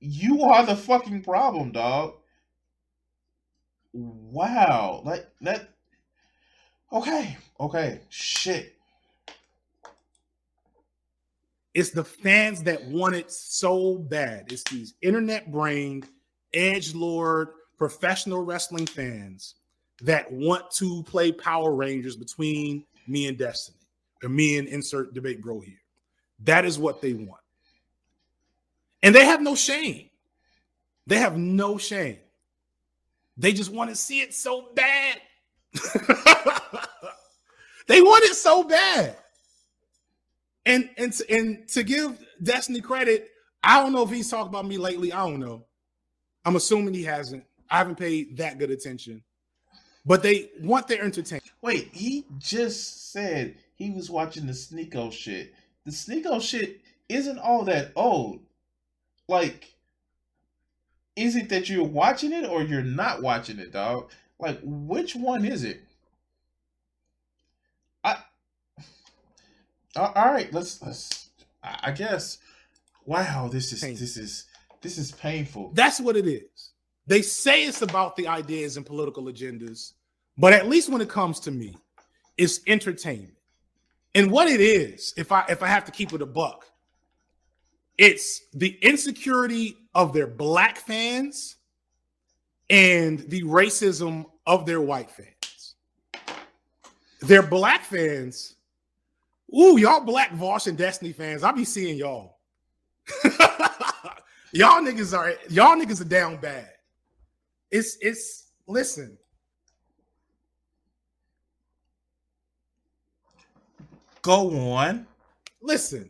[0.00, 2.14] you are the fucking problem, dog.
[3.92, 5.68] Wow, like that.
[6.92, 8.74] Okay, okay, shit.
[11.74, 14.52] It's the fans that want it so bad.
[14.52, 16.06] It's these internet brained,
[16.52, 17.48] edge lord,
[17.78, 19.54] professional wrestling fans
[20.02, 23.78] that want to play Power Rangers between me and Destiny,
[24.22, 25.80] or me and insert debate bro here.
[26.40, 27.40] That is what they want.
[29.02, 30.10] And they have no shame.
[31.06, 32.18] They have no shame.
[33.36, 35.20] They just want to see it so bad.
[37.86, 39.16] they want it so bad.
[40.64, 43.30] And and and to give Destiny credit,
[43.62, 45.12] I don't know if he's talked about me lately.
[45.12, 45.64] I don't know.
[46.44, 47.44] I'm assuming he hasn't.
[47.70, 49.22] I haven't paid that good attention.
[50.04, 51.52] But they want their entertainment.
[51.62, 55.54] Wait, he just said he was watching the Sneako shit.
[55.84, 58.40] The Sneako shit isn't all that old.
[59.28, 59.72] Like,
[61.14, 64.10] is it that you're watching it or you're not watching it, dog?
[64.40, 65.82] Like, which one is it?
[69.96, 71.30] Uh, all right, let's let's.
[71.62, 72.38] I guess.
[73.04, 74.46] Wow, this is this is
[74.80, 75.72] this is painful.
[75.74, 76.72] That's what it is.
[77.06, 79.92] They say it's about the ideas and political agendas,
[80.38, 81.76] but at least when it comes to me,
[82.36, 83.34] it's entertainment.
[84.14, 86.66] And what it is, if I if I have to keep it a buck,
[87.98, 91.56] it's the insecurity of their black fans
[92.70, 95.74] and the racism of their white fans.
[97.20, 98.56] Their black fans,
[99.54, 102.38] ooh, y'all black Vaush and Destiny fans, I be seeing y'all.
[104.52, 106.70] y'all niggas are y'all niggas are down bad.
[107.70, 109.18] It's it's listen.
[114.22, 115.06] Go on.
[115.60, 116.08] Listen,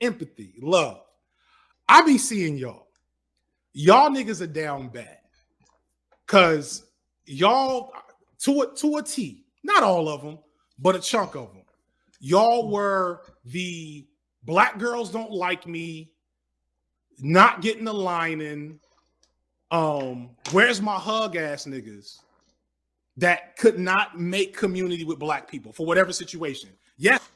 [0.00, 1.02] empathy, love.
[1.88, 2.88] I be seeing y'all.
[3.74, 5.18] Y'all niggas are down bad.
[6.26, 6.86] Cause
[7.26, 7.92] y'all
[8.40, 10.38] to a to a T, not all of them,
[10.78, 11.61] but a chunk of them.
[12.24, 14.06] Y'all were the
[14.44, 16.12] black girls don't like me,
[17.18, 18.78] not getting the line in.
[19.72, 22.20] Um, where's my hug ass niggas
[23.16, 26.70] that could not make community with black people for whatever situation?
[26.96, 27.28] Yes.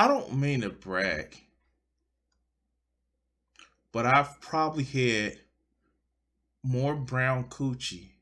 [0.00, 1.36] I don't mean to brag,
[3.92, 5.36] but I've probably had
[6.62, 8.12] more brown coochie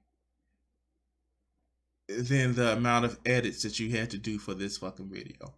[2.08, 5.54] than the amount of edits that you had to do for this fucking video.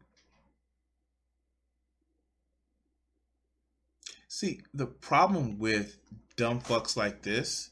[4.29, 5.97] See, the problem with
[6.37, 7.71] dumb fucks like this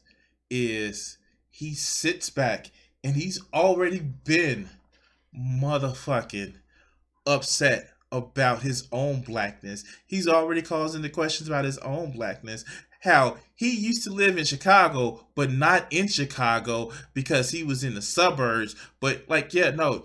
[0.49, 1.19] is
[1.51, 2.71] he sits back
[3.03, 4.69] and he's already been
[5.37, 6.55] motherfucking
[7.27, 9.83] upset about his own blackness.
[10.07, 12.65] He's already causing the questions about his own blackness.
[13.01, 17.95] How he used to live in Chicago, but not in Chicago because he was in
[17.95, 18.75] the suburbs.
[18.99, 20.03] But, like, yeah, no.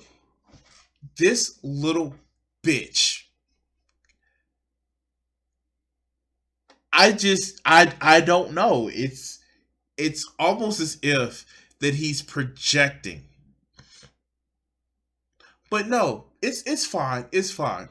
[1.16, 2.14] This little
[2.62, 3.24] bitch.
[6.92, 8.88] I just I I don't know.
[8.92, 9.40] It's
[9.96, 11.44] it's almost as if
[11.80, 13.24] that he's projecting.
[15.70, 17.26] But no, it's it's fine.
[17.32, 17.88] It's fine.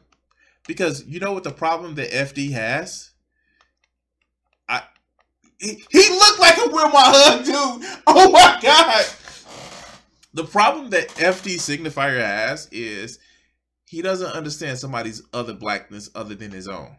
[0.68, 3.12] Because you know what the problem that FD has?
[4.70, 4.84] I
[5.60, 8.02] he, he looked like a Where My Hug dude.
[8.08, 9.06] Oh my god.
[10.34, 13.20] The problem that FD signifier has is
[13.86, 16.96] he doesn't understand somebody's other blackness other than his own.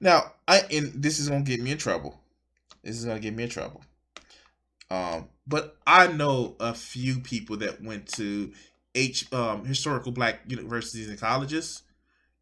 [0.00, 2.20] Now, I and this is gonna get me in trouble.
[2.82, 3.82] This is gonna get me in trouble.
[4.90, 8.52] Um, but I know a few people that went to
[8.94, 11.82] H um, historical black universities and colleges,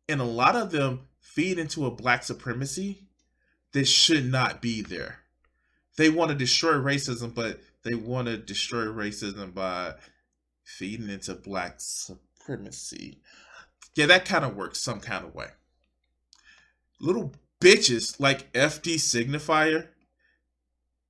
[0.09, 3.03] and a lot of them feed into a black supremacy
[3.73, 5.21] that should not be there.
[5.97, 9.95] They want to destroy racism, but they want to destroy racism by
[10.65, 13.19] feeding into black supremacy.
[13.95, 15.49] Yeah, that kind of works some kind of way.
[17.01, 19.89] Little bitches like FD Signifier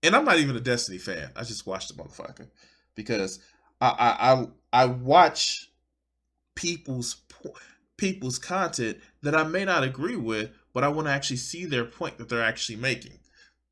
[0.05, 1.31] and I'm not even a Destiny fan.
[1.35, 2.47] I just watched the motherfucker
[2.95, 3.41] because
[3.81, 4.47] I I I,
[4.83, 5.71] I watch
[6.55, 7.15] people's
[7.97, 11.85] people's content that I may not agree with, but I want to actually see their
[11.85, 13.19] point that they're actually making.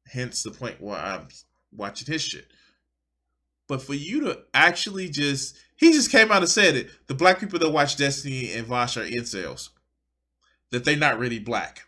[0.07, 1.29] Hence the point why I'm
[1.75, 2.47] watching his shit.
[3.69, 6.91] But for you to actually just he just came out and said it.
[7.07, 9.71] The black people that watch Destiny and Vaush are incels.
[10.71, 11.83] That they're not really black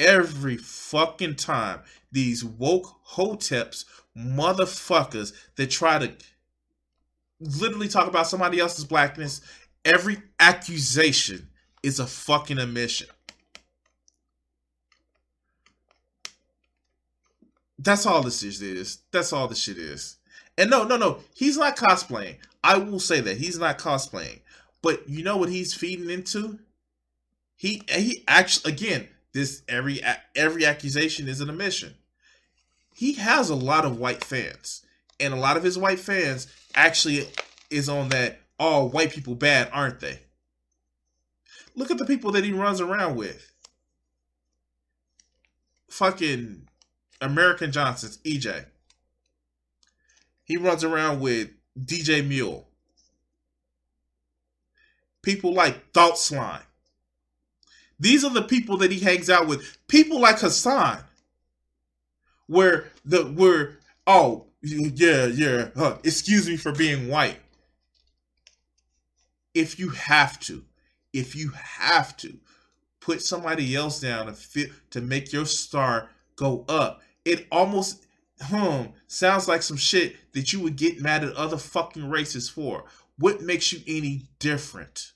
[0.00, 1.80] every fucking time
[2.10, 3.84] these woke hoteps
[4.16, 6.10] motherfuckers that try to
[7.38, 9.42] literally talk about somebody else's blackness
[9.84, 11.48] every accusation
[11.82, 13.08] is a fucking admission
[17.82, 20.16] that's all this is that's all this shit is.
[20.58, 21.18] And no no no.
[21.34, 22.36] He's not cosplaying.
[22.62, 23.38] I will say that.
[23.38, 24.40] He's not cosplaying.
[24.82, 26.58] But you know what he's feeding into?
[27.56, 30.00] He he actually again this every
[30.36, 31.94] every accusation is an admission.
[32.94, 34.84] He has a lot of white fans,
[35.18, 37.28] and a lot of his white fans actually
[37.70, 40.20] is on that all white people bad, aren't they?
[41.74, 43.52] Look at the people that he runs around with.
[45.88, 46.68] Fucking
[47.20, 48.66] American Johnson's EJ.
[50.44, 51.48] He runs around with
[51.82, 52.68] DJ Mule.
[55.22, 56.62] People like Thought Slime.
[57.98, 59.78] These are the people that he hangs out with.
[59.88, 60.98] People like Hasan,
[62.46, 67.38] where the where oh yeah yeah huh, excuse me for being white.
[69.54, 70.64] If you have to,
[71.12, 72.38] if you have to
[73.00, 78.06] put somebody else down to fit to make your star go up, it almost
[78.42, 82.84] hmm sounds like some shit that you would get mad at other fucking races for.
[83.18, 85.12] What makes you any different?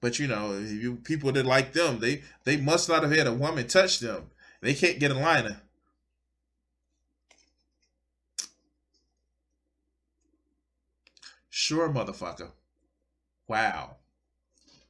[0.00, 3.32] But you know, you people that like them, they they must not have had a
[3.34, 4.30] woman touch them.
[4.60, 5.62] They can't get a liner.
[11.60, 12.50] Sure, motherfucker.
[13.46, 13.96] Wow.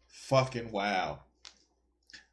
[0.07, 1.19] Fucking wow.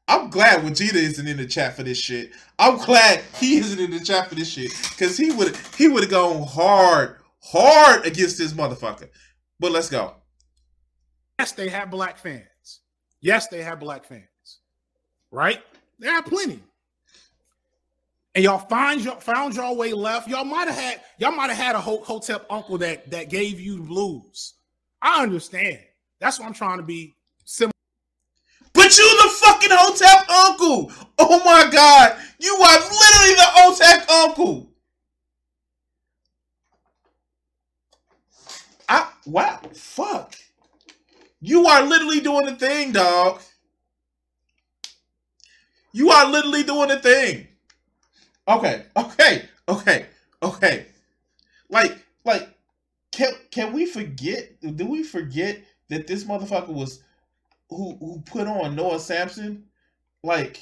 [0.07, 2.33] I'm glad Vegeta isn't in the chat for this shit.
[2.59, 4.71] I'm glad he isn't in the chat for this shit.
[4.99, 9.09] Cause he would he would have gone hard, hard against this motherfucker.
[9.59, 10.13] But let's go.
[11.39, 12.81] Yes, they have black fans.
[13.19, 14.59] Yes, they have black fans,
[15.31, 15.63] right?
[15.97, 16.61] They have plenty.
[18.38, 20.27] And y'all find your found your way left.
[20.27, 23.81] Y'all might have had y'all might have had a hotep uncle that that gave you
[23.81, 24.53] blues.
[25.01, 25.79] I understand.
[26.19, 27.15] That's what I'm trying to be
[27.45, 27.71] similar.
[28.73, 30.91] But you the fucking hotep uncle.
[31.17, 34.69] Oh my god, you are literally the hotep uncle.
[38.88, 40.35] I wow, fuck.
[41.41, 43.41] You are literally doing the thing, dog.
[45.91, 47.47] You are literally doing the thing.
[48.48, 50.06] Okay, okay, okay,
[50.41, 50.86] okay.
[51.70, 52.50] Like, like,
[53.12, 54.62] can can we forget?
[54.78, 57.04] Do we forget that this motherfucker was
[57.70, 59.64] who who put on Noah Samsen?
[60.24, 60.60] Like,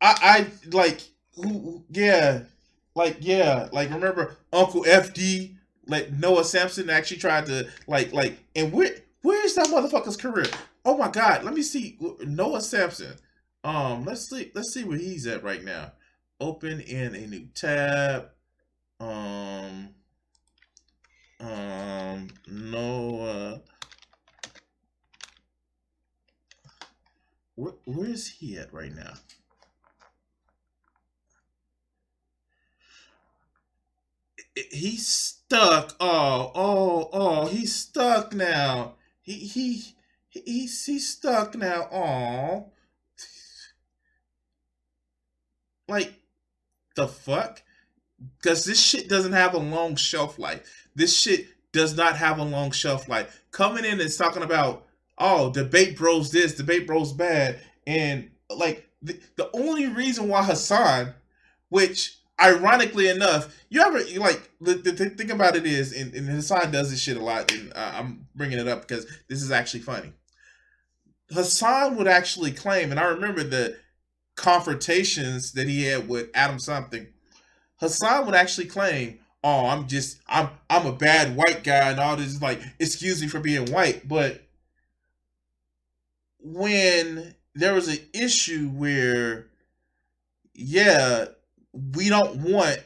[0.00, 1.00] I I like
[1.34, 1.84] who?
[1.90, 2.42] Yeah,
[2.94, 5.56] like yeah, like remember Uncle FD,
[5.86, 10.46] like Noah Samsen actually tried to like like and where where's that motherfucker's career?
[10.84, 13.16] Oh my god, let me see Noah Samsen.
[13.64, 15.92] Um, let's see let's see where he's at right now.
[16.40, 18.30] Open in a new tab.
[19.00, 19.90] Um,
[21.40, 23.60] um, Noah.
[27.54, 29.14] Where, where is he at right now?
[34.70, 35.96] he's stuck.
[36.00, 38.94] Oh, oh, oh, he's stuck now.
[39.22, 39.94] He he
[40.30, 41.88] he's he's stuck now.
[41.92, 42.72] Oh.
[45.88, 46.14] Like
[47.06, 47.62] the fuck?
[48.42, 50.88] Cuz this shit doesn't have a long shelf life.
[50.94, 53.42] This shit does not have a long shelf life.
[53.50, 54.86] Coming in and talking about
[55.18, 61.14] oh, debate bros this, debate bros bad and like the, the only reason why Hasan,
[61.68, 66.28] which ironically enough, you ever like the, the, the thing about it is, and, and
[66.28, 69.50] Hasan does this shit a lot, and uh, I'm bringing it up because this is
[69.50, 70.12] actually funny.
[71.30, 73.76] Hasan would actually claim, and I remember the
[74.36, 77.06] confrontations that he had with Adam something.
[77.80, 82.16] Hasan would actually claim, "Oh, I'm just I'm I'm a bad white guy," and all
[82.16, 84.42] this like excuse me for being white, but
[86.40, 89.46] when there was an issue where
[90.54, 91.26] yeah
[91.72, 92.78] we don't want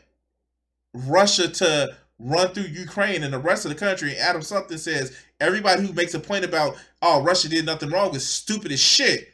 [0.95, 4.17] Russia to run through Ukraine and the rest of the country.
[4.17, 8.27] Adam something says everybody who makes a point about oh Russia did nothing wrong is
[8.27, 9.33] stupid as shit.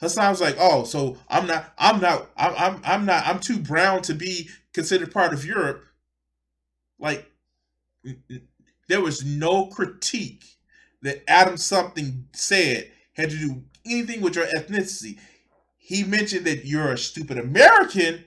[0.00, 4.02] Hasan's like, oh, so I'm not, I'm not, I'm, I'm, I'm not, I'm too brown
[4.02, 5.84] to be considered part of Europe.
[6.98, 7.30] Like,
[8.88, 10.44] there was no critique
[11.02, 15.18] that Adam something said had to do anything with your ethnicity.
[15.78, 18.24] He mentioned that you're a stupid American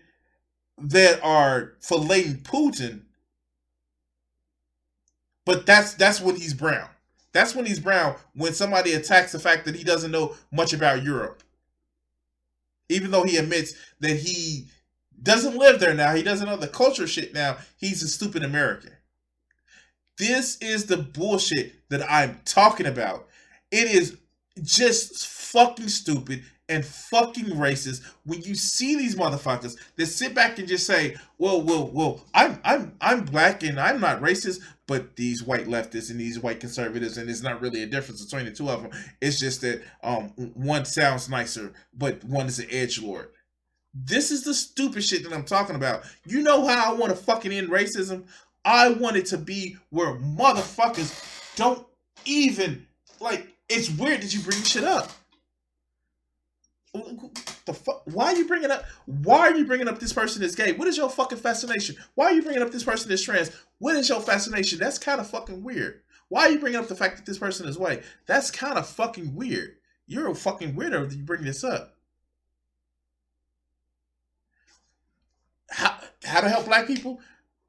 [0.77, 3.03] that are filleting Putin.
[5.45, 6.89] But that's that's when he's brown.
[7.31, 11.03] That's when he's brown when somebody attacks the fact that he doesn't know much about
[11.03, 11.42] Europe.
[12.89, 14.67] Even though he admits that he
[15.21, 18.91] doesn't live there now, he doesn't know the culture shit now, he's a stupid American.
[20.17, 23.27] This is the bullshit that I'm talking about.
[23.71, 24.17] It is
[24.61, 30.67] just fucking stupid and fucking racist when you see these motherfuckers that sit back and
[30.67, 35.43] just say, "Well, well, well, I'm I'm I'm black and I'm not racist, but these
[35.43, 38.69] white leftists and these white conservatives, and there's not really a difference between the two
[38.69, 38.91] of them.
[39.21, 43.29] It's just that um one sounds nicer, but one is an edge lord."
[43.93, 46.03] This is the stupid shit that I'm talking about.
[46.25, 48.23] You know how I want to fucking end racism?
[48.65, 51.85] I want it to be where motherfuckers don't
[52.25, 52.87] even
[53.19, 53.47] like.
[53.69, 55.11] It's weird that you bring shit up
[56.93, 58.03] the fuck?
[58.05, 58.85] Why are you bringing up?
[59.05, 60.73] Why are you bringing up this person is gay?
[60.73, 61.95] What is your fucking fascination?
[62.15, 63.51] Why are you bringing up this person is trans?
[63.79, 64.79] What is your fascination?
[64.79, 66.01] That's kind of fucking weird.
[66.29, 68.03] Why are you bringing up the fact that this person is white?
[68.25, 69.77] That's kind of fucking weird.
[70.05, 71.95] You're a fucking weirdo if you bring this up.
[75.69, 77.19] How how to help black people?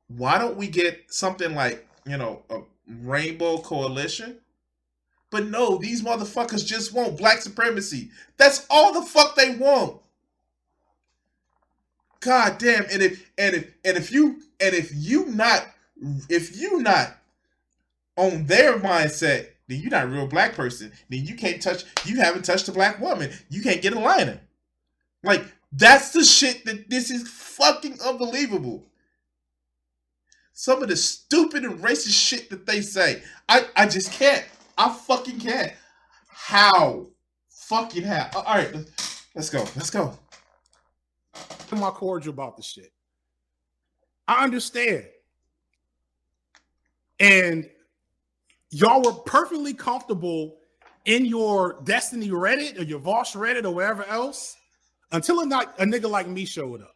[0.08, 4.38] Why don't we get something like you know a rainbow coalition?
[5.34, 8.12] But no, these motherfuckers just want black supremacy.
[8.36, 10.00] That's all the fuck they want.
[12.20, 12.84] God damn.
[12.84, 15.66] And if and if and if you and if you not
[16.28, 17.16] if you not
[18.16, 20.92] on their mindset, then you're not a real black person.
[21.08, 23.32] Then you can't touch you haven't touched a black woman.
[23.50, 24.38] You can't get a liner.
[25.24, 28.84] Like that's the shit that this is fucking unbelievable.
[30.52, 33.24] Some of the stupid and racist shit that they say.
[33.48, 34.44] I, I just can't.
[34.76, 35.72] I fucking can't.
[36.28, 37.06] How?
[37.48, 38.30] Fucking how?
[38.34, 38.74] All right,
[39.34, 39.60] let's go.
[39.76, 40.16] Let's go.
[41.72, 42.92] My cordial about the shit.
[44.28, 45.06] I understand.
[47.18, 47.68] And
[48.70, 50.56] y'all were perfectly comfortable
[51.04, 54.56] in your Destiny Reddit or your Vaush Reddit or wherever else
[55.10, 56.94] until a, not, a nigga like me showed up.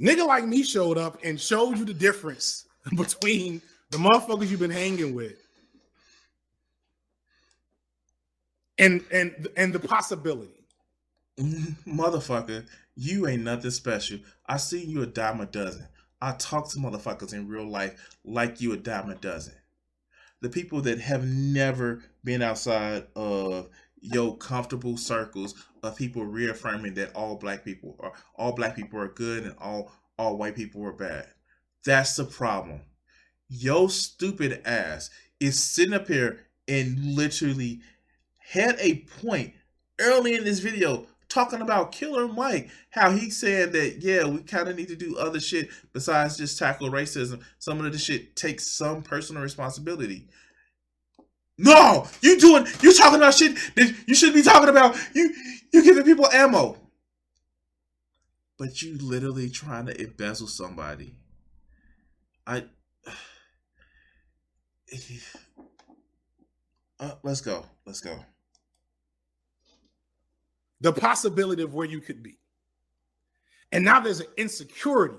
[0.00, 2.66] Nigga like me showed up and showed you the difference
[2.96, 3.60] between
[3.90, 5.45] the motherfuckers you've been hanging with
[8.78, 10.64] and and and the possibility.
[11.38, 14.18] Motherfucker, you ain't nothing special.
[14.46, 15.86] I see you a dime a dozen.
[16.20, 19.54] I talk to motherfuckers in real life like you a dime a dozen.
[20.40, 23.68] The people that have never been outside of
[24.00, 29.08] your comfortable circles of people reaffirming that all black people are all black people are
[29.08, 31.26] good and all all white people are bad.
[31.84, 32.80] That's the problem.
[33.48, 37.80] Yo stupid ass is sitting up here and literally
[38.48, 39.54] had a point
[39.98, 44.68] early in this video talking about Killer Mike, how he said that yeah, we kind
[44.68, 47.42] of need to do other shit besides just tackle racism.
[47.58, 50.28] Some of the shit takes some personal responsibility.
[51.58, 54.96] No, you doing you talking about shit that you should be talking about.
[55.14, 55.34] You
[55.72, 56.76] you giving people ammo,
[58.58, 61.14] but you literally trying to embezzle somebody.
[62.46, 62.64] I.
[66.98, 67.66] Uh, let's go.
[67.84, 68.24] Let's go
[70.80, 72.38] the possibility of where you could be.
[73.72, 75.18] And now there's an insecurity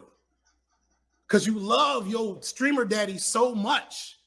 [1.27, 4.19] because you love your streamer daddy so much.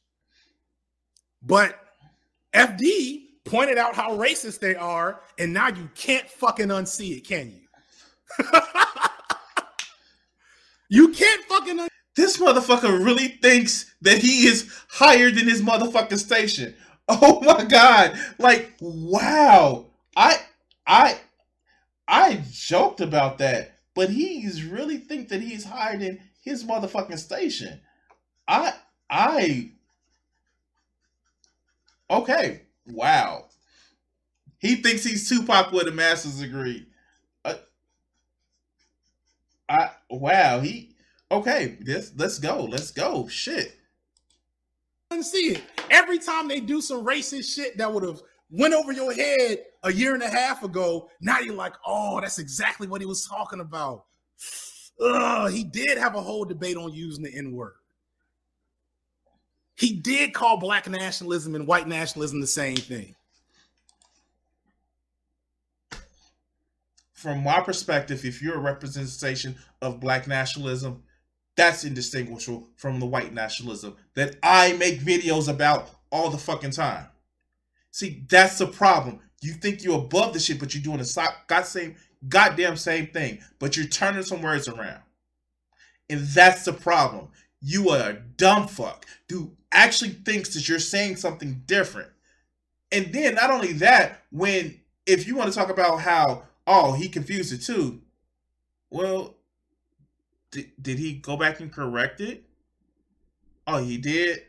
[1.43, 1.79] But
[2.55, 7.51] FD pointed out how racist they are, and now you can't fucking unsee it, can
[7.51, 7.63] you?
[10.89, 16.19] you can't fucking un- This motherfucker really thinks that he is higher than his motherfucking
[16.19, 16.75] station.
[17.13, 18.17] Oh my god.
[18.39, 19.87] Like, wow.
[20.15, 20.39] I
[20.91, 21.21] I
[22.09, 27.81] I joked about that, but he's really think that he's hiding his motherfucking station.
[28.49, 28.73] I
[29.09, 29.71] I
[32.11, 32.63] okay.
[32.89, 33.45] Wow.
[34.59, 36.87] He thinks he's Tupac with a master's degree.
[37.45, 37.55] Uh,
[39.69, 40.59] I wow.
[40.59, 40.97] He
[41.31, 41.79] okay.
[41.87, 42.65] Let's let's go.
[42.65, 43.29] Let's go.
[43.29, 43.77] Shit.
[45.09, 48.93] Didn't see it every time they do some racist shit that would have went over
[48.93, 51.09] your head a year and a half ago.
[51.21, 54.05] Now you're like, oh, that's exactly what he was talking about.
[55.01, 57.75] Ugh, he did have a whole debate on using the N word.
[59.77, 63.15] He did call black nationalism and white nationalism the same thing.
[67.13, 71.03] From my perspective, if you're a representation of black nationalism,
[71.57, 77.07] that's indistinguishable from the white nationalism that I make videos about all the fucking time.
[77.91, 79.21] See, that's the problem.
[79.43, 81.97] You think you're above the shit, but you're doing the god same
[82.29, 85.01] goddamn same thing, but you're turning some words around.
[86.09, 87.29] And that's the problem.
[87.61, 92.11] You are a dumb fuck who actually thinks that you're saying something different.
[92.93, 97.09] And then not only that, when if you want to talk about how oh he
[97.09, 98.03] confused it too,
[98.91, 99.37] well,
[100.51, 102.45] did, did he go back and correct it?
[103.67, 104.43] Oh, he did.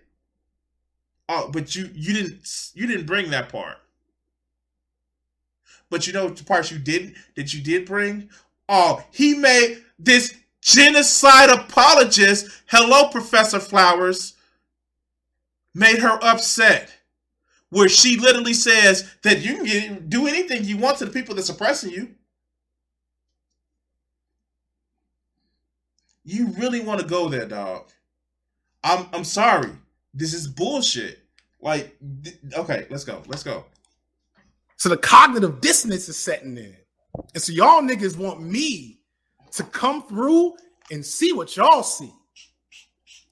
[1.34, 3.78] Oh, but you you didn't you didn't bring that part.
[5.90, 8.30] But you know the parts you didn't that you did bring?
[8.68, 14.34] Oh, he made this genocide apologist, hello, Professor Flowers,
[15.74, 16.94] made her upset.
[17.70, 21.48] Where she literally says that you can do anything you want to the people that's
[21.48, 22.10] oppressing you.
[26.26, 27.86] You really want to go there, dog.
[28.84, 29.72] I'm I'm sorry.
[30.14, 31.21] This is bullshit.
[31.62, 31.96] Like,
[32.54, 33.22] okay, let's go.
[33.28, 33.66] Let's go.
[34.78, 36.76] So the cognitive dissonance is setting in.
[37.34, 39.00] And so y'all niggas want me
[39.52, 40.56] to come through
[40.92, 42.12] and see what y'all see.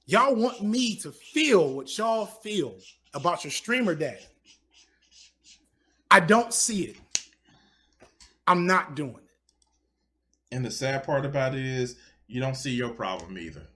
[0.06, 2.74] Y'all want me to feel what y'all feel
[3.14, 4.18] about your streamer dad.
[6.10, 6.96] I don't see it.
[8.46, 10.52] I'm not doing it.
[10.52, 11.96] And the sad part about it is
[12.26, 13.68] you don't see your problem either.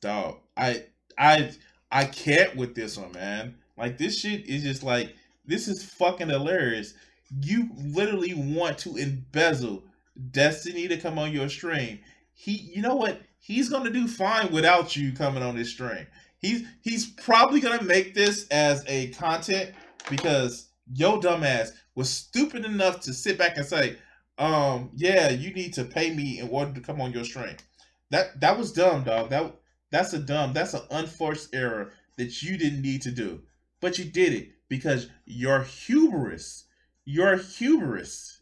[0.00, 0.38] Dog.
[0.56, 0.84] I
[1.16, 1.52] I
[1.90, 3.54] I can't with this one, man.
[3.76, 6.94] Like this shit is just like this is fucking hilarious.
[7.40, 9.84] You literally want to embezzle
[10.30, 11.98] Destiny to come on your stream.
[12.34, 13.22] He, you know what?
[13.38, 16.06] He's gonna do fine without you coming on his stream.
[16.38, 19.70] He's he's probably gonna make this as a content
[20.10, 23.96] because yo dumbass was stupid enough to sit back and say,
[24.38, 27.56] um, yeah, you need to pay me in order to come on your stream.
[28.10, 29.30] That that was dumb, dog.
[29.30, 29.54] That
[29.90, 33.40] that's a dumb, that's an unforced error that you didn't need to do
[33.82, 36.64] but you did it because your hubris,
[37.04, 38.40] your hubris,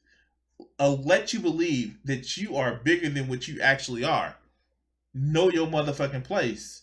[0.78, 4.36] uh, let you believe that you are bigger than what you actually are.
[5.14, 6.82] Know your motherfucking place.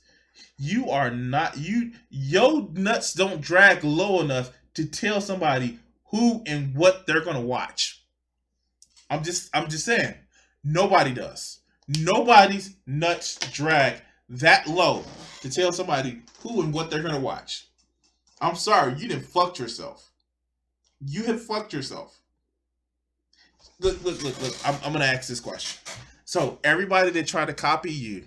[0.57, 1.93] You are not you.
[2.09, 8.03] Your nuts don't drag low enough to tell somebody who and what they're gonna watch.
[9.09, 10.15] I'm just I'm just saying.
[10.63, 11.59] Nobody does.
[11.87, 15.03] Nobody's nuts drag that low
[15.41, 17.66] to tell somebody who and what they're gonna watch.
[18.41, 20.11] I'm sorry, you didn't fucked yourself.
[20.99, 22.19] You have fucked yourself.
[23.79, 24.55] Look, look, look, look.
[24.65, 25.79] I'm, I'm gonna ask this question.
[26.25, 28.25] So everybody that tried to copy you,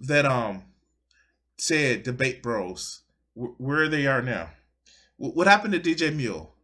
[0.00, 0.62] that um
[1.58, 3.02] said debate bros,
[3.34, 4.50] wh- where they are now.
[5.16, 6.54] what happened to DJ Mule?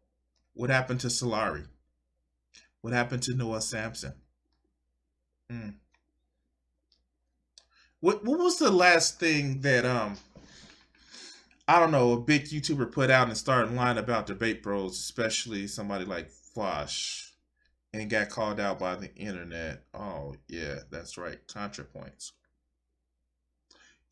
[0.55, 1.67] What happened to Solari?
[2.83, 4.15] What happened to Noah Samsen?
[5.51, 5.71] Hmm.
[8.01, 10.17] What what was the last thing that um
[11.69, 14.99] I don't know, a big YouTuber put out and started lying about their debate bros,
[14.99, 17.33] especially somebody like Flash.
[17.93, 19.85] and got called out by the internet.
[19.95, 21.39] Oh, yeah, that's right.
[21.47, 22.33] ContraPoints.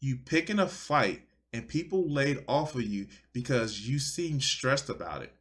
[0.00, 1.22] You picking a fight
[1.52, 5.34] and people laid off of you because you seem stressed about it.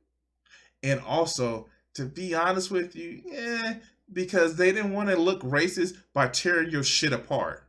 [0.82, 3.76] And also, to be honest with you, yeah,
[4.12, 7.69] because they didn't want to look racist by tearing your shit apart.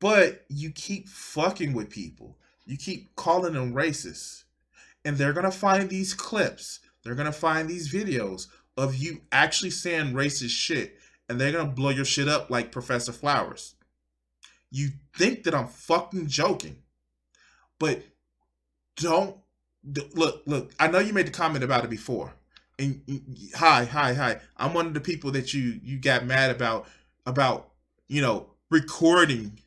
[0.00, 2.38] But you keep fucking with people.
[2.64, 4.44] You keep calling them racist.
[5.04, 6.80] And they're going to find these clips.
[7.02, 8.46] They're going to find these videos
[8.76, 10.98] of you actually saying racist shit.
[11.28, 13.74] And they're going to blow your shit up like Professor Flowers.
[14.70, 16.76] You think that I'm fucking joking.
[17.78, 18.02] But
[18.96, 19.36] don't
[20.14, 20.72] look, look.
[20.78, 22.32] I know you made the comment about it before.
[22.78, 23.02] And
[23.54, 24.40] hi, hi, hi.
[24.56, 26.86] I'm one of the people that you you got mad about
[27.26, 27.70] about,
[28.08, 29.58] you know, recording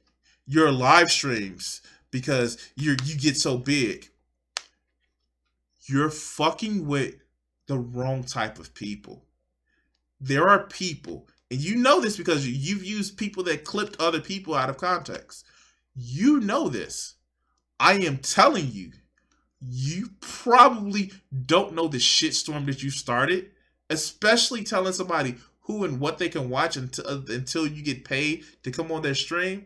[0.45, 4.09] your live streams because you you get so big.
[5.85, 7.15] You're fucking with
[7.67, 9.25] the wrong type of people.
[10.21, 14.55] There are people, and you know this because you've used people that clipped other people
[14.55, 15.45] out of context.
[15.95, 17.15] You know this.
[17.79, 18.91] I am telling you,
[19.59, 21.11] you probably
[21.45, 23.51] don't know the shitstorm that you started,
[23.89, 28.71] especially telling somebody who and what they can watch until until you get paid to
[28.71, 29.65] come on their stream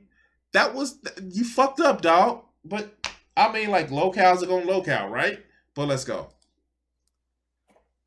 [0.57, 0.97] that was
[1.29, 2.43] you fucked up, dog.
[2.65, 2.91] But
[3.37, 5.39] I mean, like locales are going local, right?
[5.75, 6.29] But let's go.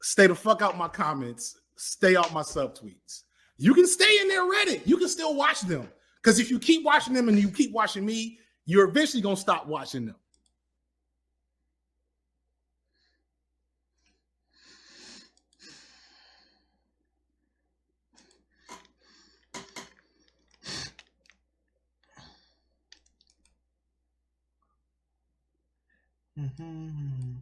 [0.03, 1.61] Stay the fuck out my comments.
[1.77, 3.23] Stay out my sub tweets.
[3.57, 4.81] You can stay in there Reddit.
[4.85, 5.89] You can still watch them.
[6.17, 9.69] Because if you keep watching them and you keep watching me, you're eventually gonna stop
[9.69, 10.17] watching them.
[26.41, 27.33] Mm-hmm.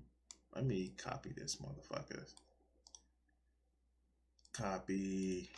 [0.57, 2.25] Let me copy this motherfucker.
[4.53, 5.49] Copy.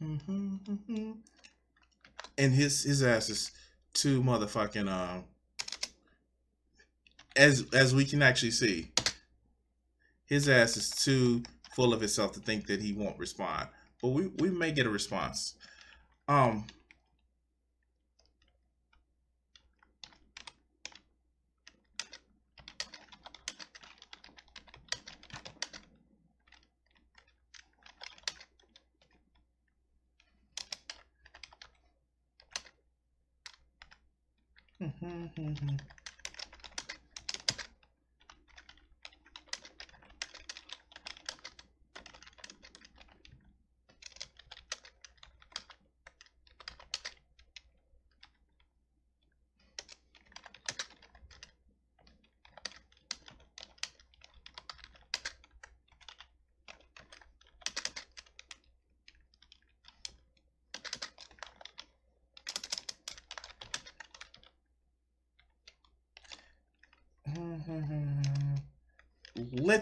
[0.00, 1.12] Mm-hmm.
[2.36, 3.50] And his his ass is
[3.94, 5.24] too motherfucking um.
[7.36, 8.92] As as we can actually see,
[10.26, 11.42] his ass is too
[11.74, 13.68] full of himself to think that he won't respond.
[14.02, 15.54] But we we may get a response.
[16.26, 16.66] Um.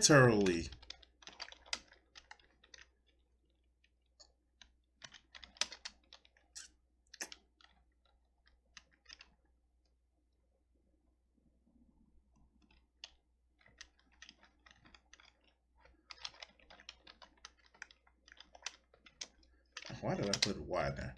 [0.08, 0.68] Literally.
[20.00, 21.16] Why did I put Y there?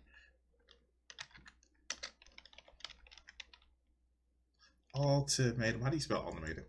[4.95, 5.83] Ultimatum.
[5.83, 6.65] How do you spell ultimatum?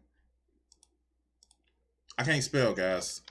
[2.19, 3.21] I can't spell, guys.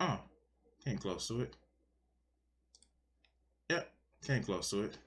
[0.00, 0.18] Oh,
[0.84, 1.54] came close to it.
[3.68, 3.88] Yep,
[4.26, 4.98] came close to it.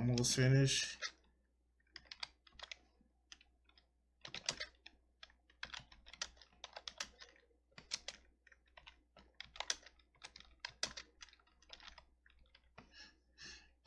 [0.00, 0.96] Almost finished.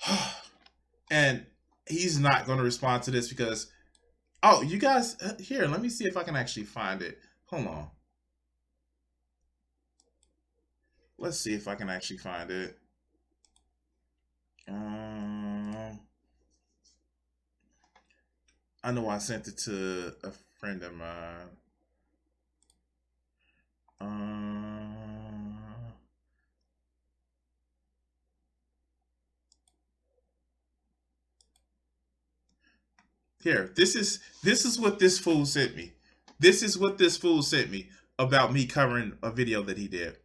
[1.11, 1.45] and
[1.87, 3.71] he's not going to respond to this because
[4.43, 7.17] oh you guys uh, here let me see if i can actually find it.
[7.47, 7.87] Hold on.
[11.17, 12.77] Let's see if i can actually find it
[14.67, 15.99] um
[19.13, 21.49] i sent it to a friend of mine
[24.01, 24.73] um
[33.43, 35.91] Here, this is this is what this fool sent me.
[36.39, 40.15] This is what this fool sent me about me covering a video that he did.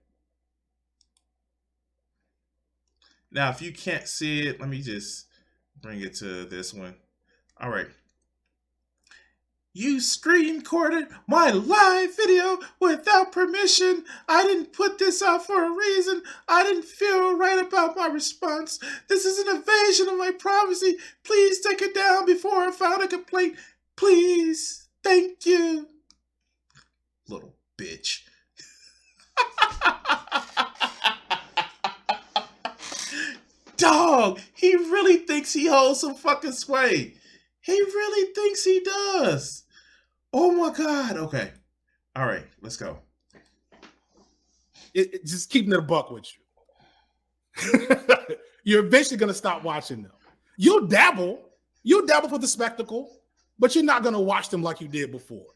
[3.33, 5.27] Now, if you can't see it, let me just
[5.83, 6.95] bring it to this one.
[7.61, 7.89] All right.
[9.79, 14.05] You screen recorded my live video without permission.
[14.29, 16.25] I didn't put this out for a reason.
[16.49, 18.81] I didn't feel right about my response.
[19.09, 20.97] This is an invasion of my privacy.
[21.23, 23.55] Please take it down before I file a complaint.
[23.95, 24.89] Please.
[25.05, 25.87] Thank you.
[27.29, 28.23] Little bitch.
[33.77, 37.15] Dog, he really thinks he holds some fucking sway.
[37.61, 39.67] He really thinks he does.
[40.41, 41.17] Oh my god.
[41.17, 41.51] Okay.
[42.15, 43.01] All right, let's go.
[44.95, 47.97] It, it- just keeping it a buck with you.
[48.63, 50.13] you're eventually going to stop watching them.
[50.57, 51.41] You'll dabble.
[51.83, 53.19] You'll dabble for the spectacle,
[53.59, 55.47] but you're not going to watch them like you did before.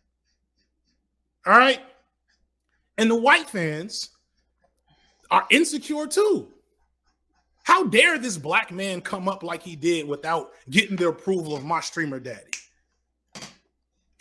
[1.47, 1.81] All right.
[2.99, 4.11] And the white fans
[5.31, 6.49] are insecure too.
[7.63, 11.65] How dare this black man come up like he did without getting the approval of
[11.65, 12.51] my streamer daddy?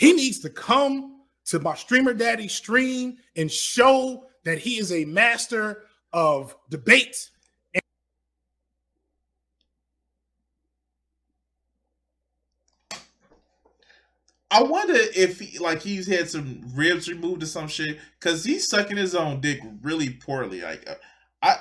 [0.02, 5.06] He needs to come to my streamer daddy stream and show that he is a
[5.06, 7.30] master of debate.
[14.50, 18.68] I wonder if he, like he's had some ribs removed or some shit because he's
[18.68, 20.64] sucking his own dick really poorly.
[20.64, 20.96] Like uh,
[21.44, 21.58] I,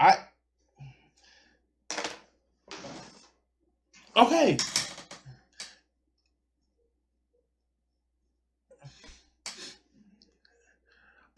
[0.00, 0.16] I,
[4.16, 4.58] okay.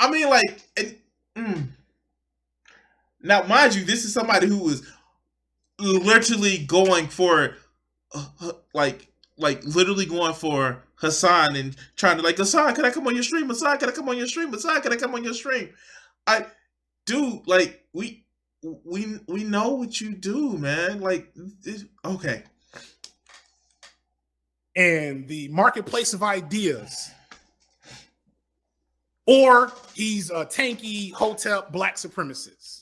[0.01, 0.97] I mean, like, and,
[1.37, 1.69] mm.
[3.23, 4.83] now mind you, this is somebody who was
[5.79, 7.57] literally going for
[8.15, 12.91] uh, uh, like like literally going for Hasan and trying to like Hasan, can I
[12.91, 13.49] come on your stream?
[13.49, 14.51] Hasan, can I come on your stream?
[14.51, 15.71] Hasan, can I come on your stream?
[16.27, 16.47] I
[17.05, 18.25] dude, like we
[18.63, 21.01] we we know what you do, man.
[21.01, 21.31] Like
[21.63, 22.45] this, okay.
[24.75, 27.11] and the marketplace of ideas.
[29.31, 32.81] Or he's a tankie hotep black supremacist.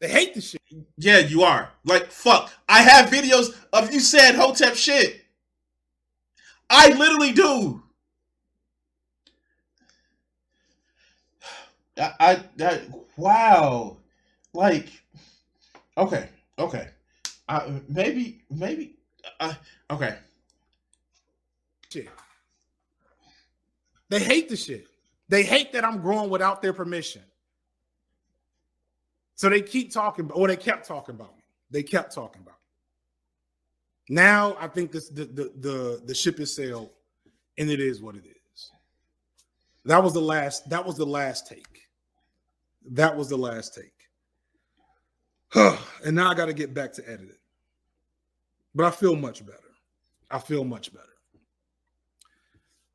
[0.00, 0.62] They hate the shit.
[0.96, 1.70] Yeah, you are.
[1.84, 2.50] Like fuck.
[2.66, 5.22] I have videos of you said Hotep shit.
[6.70, 7.82] I literally do.
[12.00, 12.80] I, I, I
[13.18, 13.98] wow.
[14.54, 14.88] Like
[15.98, 16.88] okay, okay.
[17.50, 18.96] I maybe maybe
[19.40, 19.52] uh,
[19.90, 20.16] okay.
[21.90, 22.08] shit.
[24.08, 24.88] They hate the shit.
[25.28, 27.22] They hate that I'm growing without their permission.
[29.34, 31.42] So they keep talking, or they kept talking about me.
[31.70, 32.54] They kept talking about
[34.08, 34.14] me.
[34.14, 36.90] Now I think this the the the, the ship is sailed,
[37.58, 38.70] and it is what it is.
[39.84, 40.68] That was the last.
[40.70, 41.82] That was the last take.
[42.90, 43.92] That was the last take.
[46.04, 47.36] and now I got to get back to editing.
[48.74, 49.58] But I feel much better.
[50.30, 51.15] I feel much better.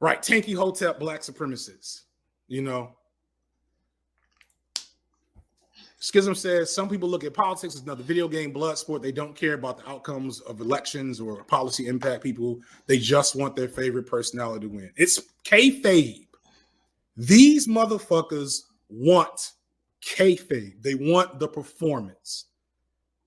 [0.02, 2.02] Right, Tankie Hotep, black supremacists.
[2.48, 2.96] You know,
[6.00, 9.04] Schism says some people look at politics as another video game, blood sport.
[9.04, 12.24] They don't care about the outcomes of elections or policy impact.
[12.24, 14.92] People they just want their favorite personality to win.
[14.98, 16.26] It's kayfabe.
[17.16, 19.52] These motherfuckers want
[20.04, 20.82] kayfabe.
[20.82, 22.46] They want the performance.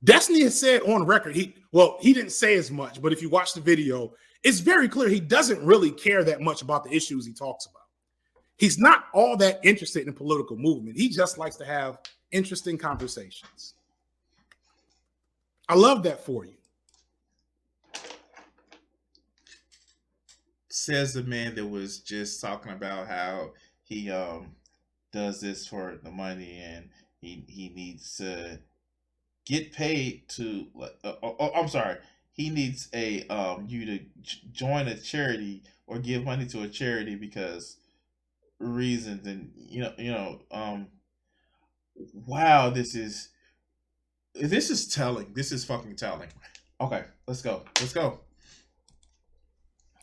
[0.02, 3.28] Destiny has said on record, he well, he didn't say as much, but if you
[3.28, 4.12] watch the video,
[4.44, 7.82] it's very clear he doesn't really care that much about the issues he talks about.
[8.56, 10.96] He's not all that interested in political movement.
[10.96, 11.98] He just likes to have
[12.30, 13.74] interesting conversations.
[15.68, 16.52] I love that for you.
[20.68, 23.52] Says the man that was just talking about how
[23.82, 24.54] he um
[25.12, 26.90] does this for the money and
[27.20, 28.60] he he needs to
[29.46, 30.66] get paid to.
[31.04, 31.96] Uh, oh, oh, I'm sorry.
[32.34, 34.00] He needs a um you to
[34.52, 37.78] join a charity or give money to a charity because
[38.58, 40.88] reasons and you know you know um
[42.12, 43.30] wow this is
[44.34, 45.32] this is telling.
[45.32, 46.28] This is fucking telling.
[46.80, 47.62] Okay let's go.
[47.80, 48.20] Let's go.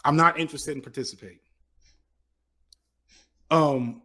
[0.04, 1.40] I'm not interested in participating
[3.52, 4.02] um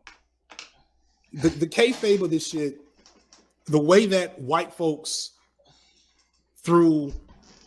[1.32, 2.80] the the kayfabe of this shit
[3.66, 5.30] the way that white folks
[6.62, 7.12] through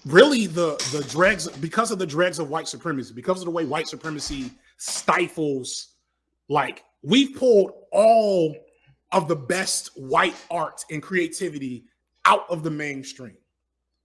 [0.10, 3.66] really the the dregs because of the dregs of white supremacy because of the way
[3.66, 5.96] white supremacy stifles
[6.48, 8.56] like we've pulled all
[9.12, 11.86] of the best white art and creativity
[12.26, 13.38] out of the mainstream.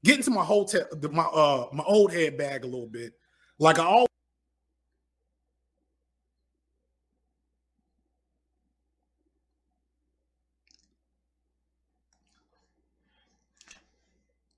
[0.05, 3.14] Get into my hotep my uh my old head bag a little bit.
[3.59, 4.09] Like i always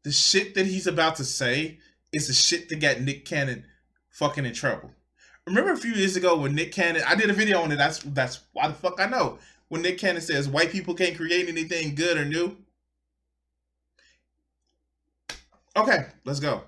[0.07, 1.81] the shit that he's about to say
[2.13, 3.65] is the shit that got Nick Cannon
[4.11, 4.93] fucking in trouble.
[5.49, 7.77] Remember a few years ago when Nick Cannon, I did a video on it.
[7.77, 9.41] That's that's why the fuck I know.
[9.67, 12.57] When Nick Cannon says white people can't create anything good or new.
[15.77, 16.63] Okay, let's go.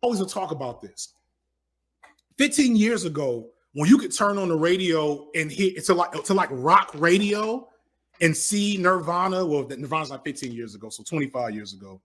[0.00, 1.14] Always talk about this.
[2.38, 6.34] 15 years ago, when you could turn on the radio and hear to like to
[6.34, 7.68] like rock radio
[8.20, 9.46] and see Nirvana.
[9.46, 12.00] Well, Nirvana's like 15 years ago, so 25 years ago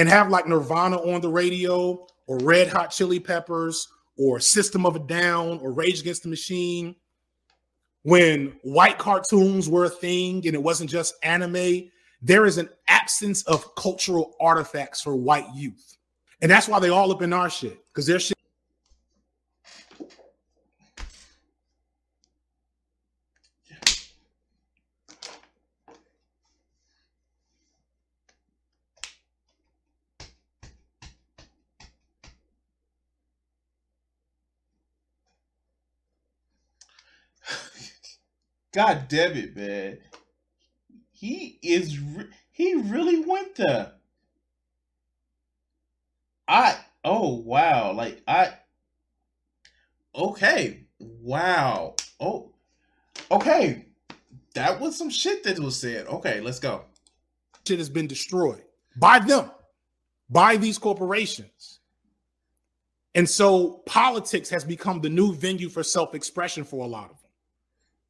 [0.00, 3.86] and have like Nirvana on the radio or Red Hot Chili Peppers
[4.16, 6.96] or System of a Down or Rage Against the Machine
[8.02, 11.90] when white cartoons were a thing and it wasn't just anime,
[12.22, 15.98] there is an absence of cultural artifacts for white youth.
[16.40, 18.38] And that's why they all up in our shit because their shit
[38.72, 39.98] God damn it, man.
[41.10, 43.92] He is re- he really went there.
[46.46, 48.54] I oh wow, like I
[50.14, 51.94] okay, wow.
[52.20, 52.52] Oh,
[53.30, 53.86] okay.
[54.54, 56.06] That was some shit that was said.
[56.06, 56.84] Okay, let's go.
[57.66, 58.62] Shit has been destroyed
[58.96, 59.50] by them,
[60.28, 61.80] by these corporations.
[63.14, 67.19] And so politics has become the new venue for self expression for a lot of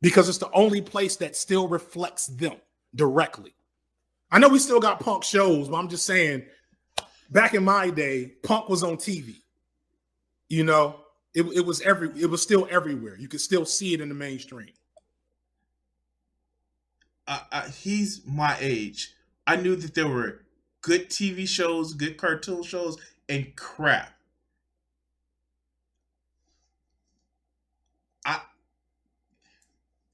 [0.00, 2.56] because it's the only place that still reflects them
[2.94, 3.54] directly.
[4.30, 6.44] I know we still got punk shows, but I'm just saying,
[7.30, 9.36] back in my day, punk was on TV.
[10.48, 11.00] You know,
[11.34, 13.16] it, it was every it was still everywhere.
[13.16, 14.70] You could still see it in the mainstream.
[17.26, 19.14] Uh, uh, he's my age.
[19.46, 20.42] I knew that there were
[20.80, 22.98] good TV shows, good cartoon shows,
[23.28, 24.12] and crap.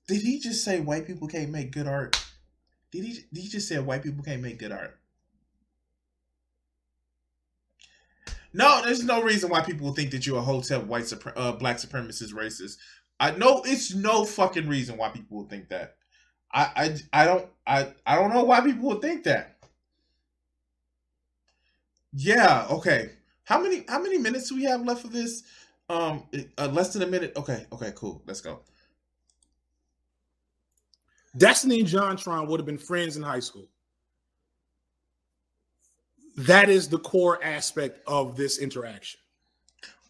[0.07, 2.23] Did he just say white people can't make good art?
[2.93, 3.13] Did he?
[3.33, 4.99] Did he just say white people can't make good art?
[8.53, 11.77] No, there's no reason why people think that you're a hotep white supre- uh, black
[11.77, 12.77] supremacist racist.
[13.21, 15.97] I know it's no fucking reason why people would think that.
[16.53, 19.57] I, I I don't I I don't know why people would think that.
[22.13, 23.11] Yeah, okay.
[23.45, 25.43] How many how many minutes do we have left of this?
[25.89, 26.25] Um,
[26.59, 27.33] uh, less than a minute.
[27.37, 28.23] Okay, okay, cool.
[28.27, 28.61] Let's go.
[31.37, 33.69] Destiny and JonTron would have been friends in high school.
[36.37, 39.21] That is the core aspect of this interaction.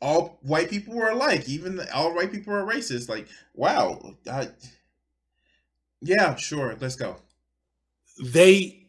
[0.02, 1.48] All white people were alike.
[1.48, 3.08] Even the, all white people are racist.
[3.08, 4.14] Like, wow.
[4.30, 4.48] I,
[6.00, 6.76] yeah, sure.
[6.80, 7.16] Let's go.
[8.22, 8.88] They,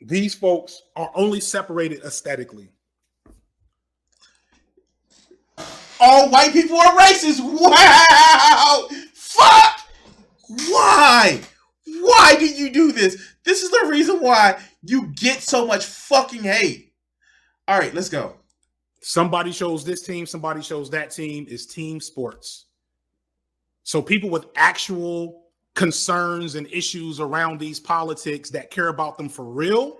[0.00, 2.70] these folks are only separated aesthetically.
[6.00, 7.40] All white people are racist.
[7.40, 8.88] Wow.
[9.14, 9.81] Fuck.
[10.68, 11.40] Why?
[11.86, 13.34] Why did you do this?
[13.44, 16.92] This is the reason why you get so much fucking hate.
[17.68, 18.36] All right, let's go.
[19.00, 22.66] Somebody shows this team, somebody shows that team is team sports.
[23.82, 29.44] So people with actual concerns and issues around these politics that care about them for
[29.44, 29.98] real,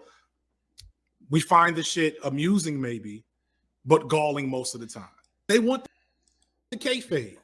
[1.30, 3.24] we find the shit amusing maybe,
[3.84, 5.08] but galling most of the time.
[5.48, 5.86] They want
[6.70, 7.38] the kayfabe.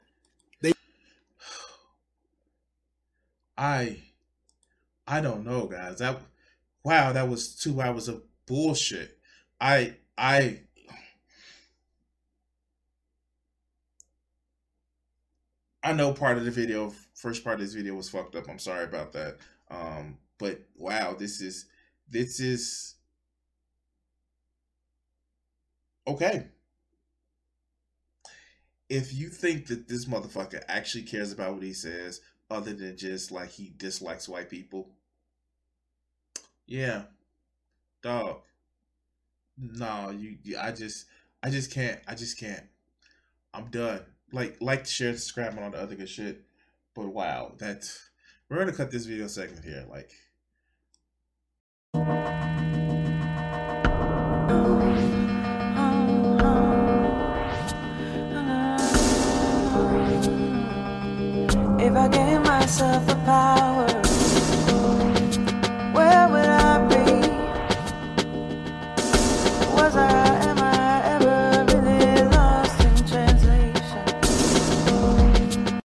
[3.58, 3.98] I
[5.06, 5.98] I don't know, guys.
[5.98, 6.20] That
[6.84, 9.18] wow, that was two hours of bullshit.
[9.60, 10.60] I I
[15.82, 18.48] I know part of the video, first part of this video was fucked up.
[18.48, 19.38] I'm sorry about that.
[19.70, 21.66] Um, but wow, this is
[22.08, 22.94] this is
[26.06, 26.46] okay.
[28.88, 33.30] If you think that this motherfucker actually cares about what he says, other than just
[33.30, 34.90] like he dislikes white people,
[36.66, 37.02] yeah,
[38.02, 38.42] dog.
[39.56, 41.06] No, you, you I just
[41.42, 42.00] I just can't.
[42.06, 42.64] I just can't.
[43.54, 44.00] I'm done.
[44.32, 46.44] Like like share subscribe and all the other good shit.
[46.94, 48.10] But wow, that's
[48.48, 49.86] we're gonna cut this video segment here.
[49.88, 50.12] Like
[62.68, 63.87] myself the power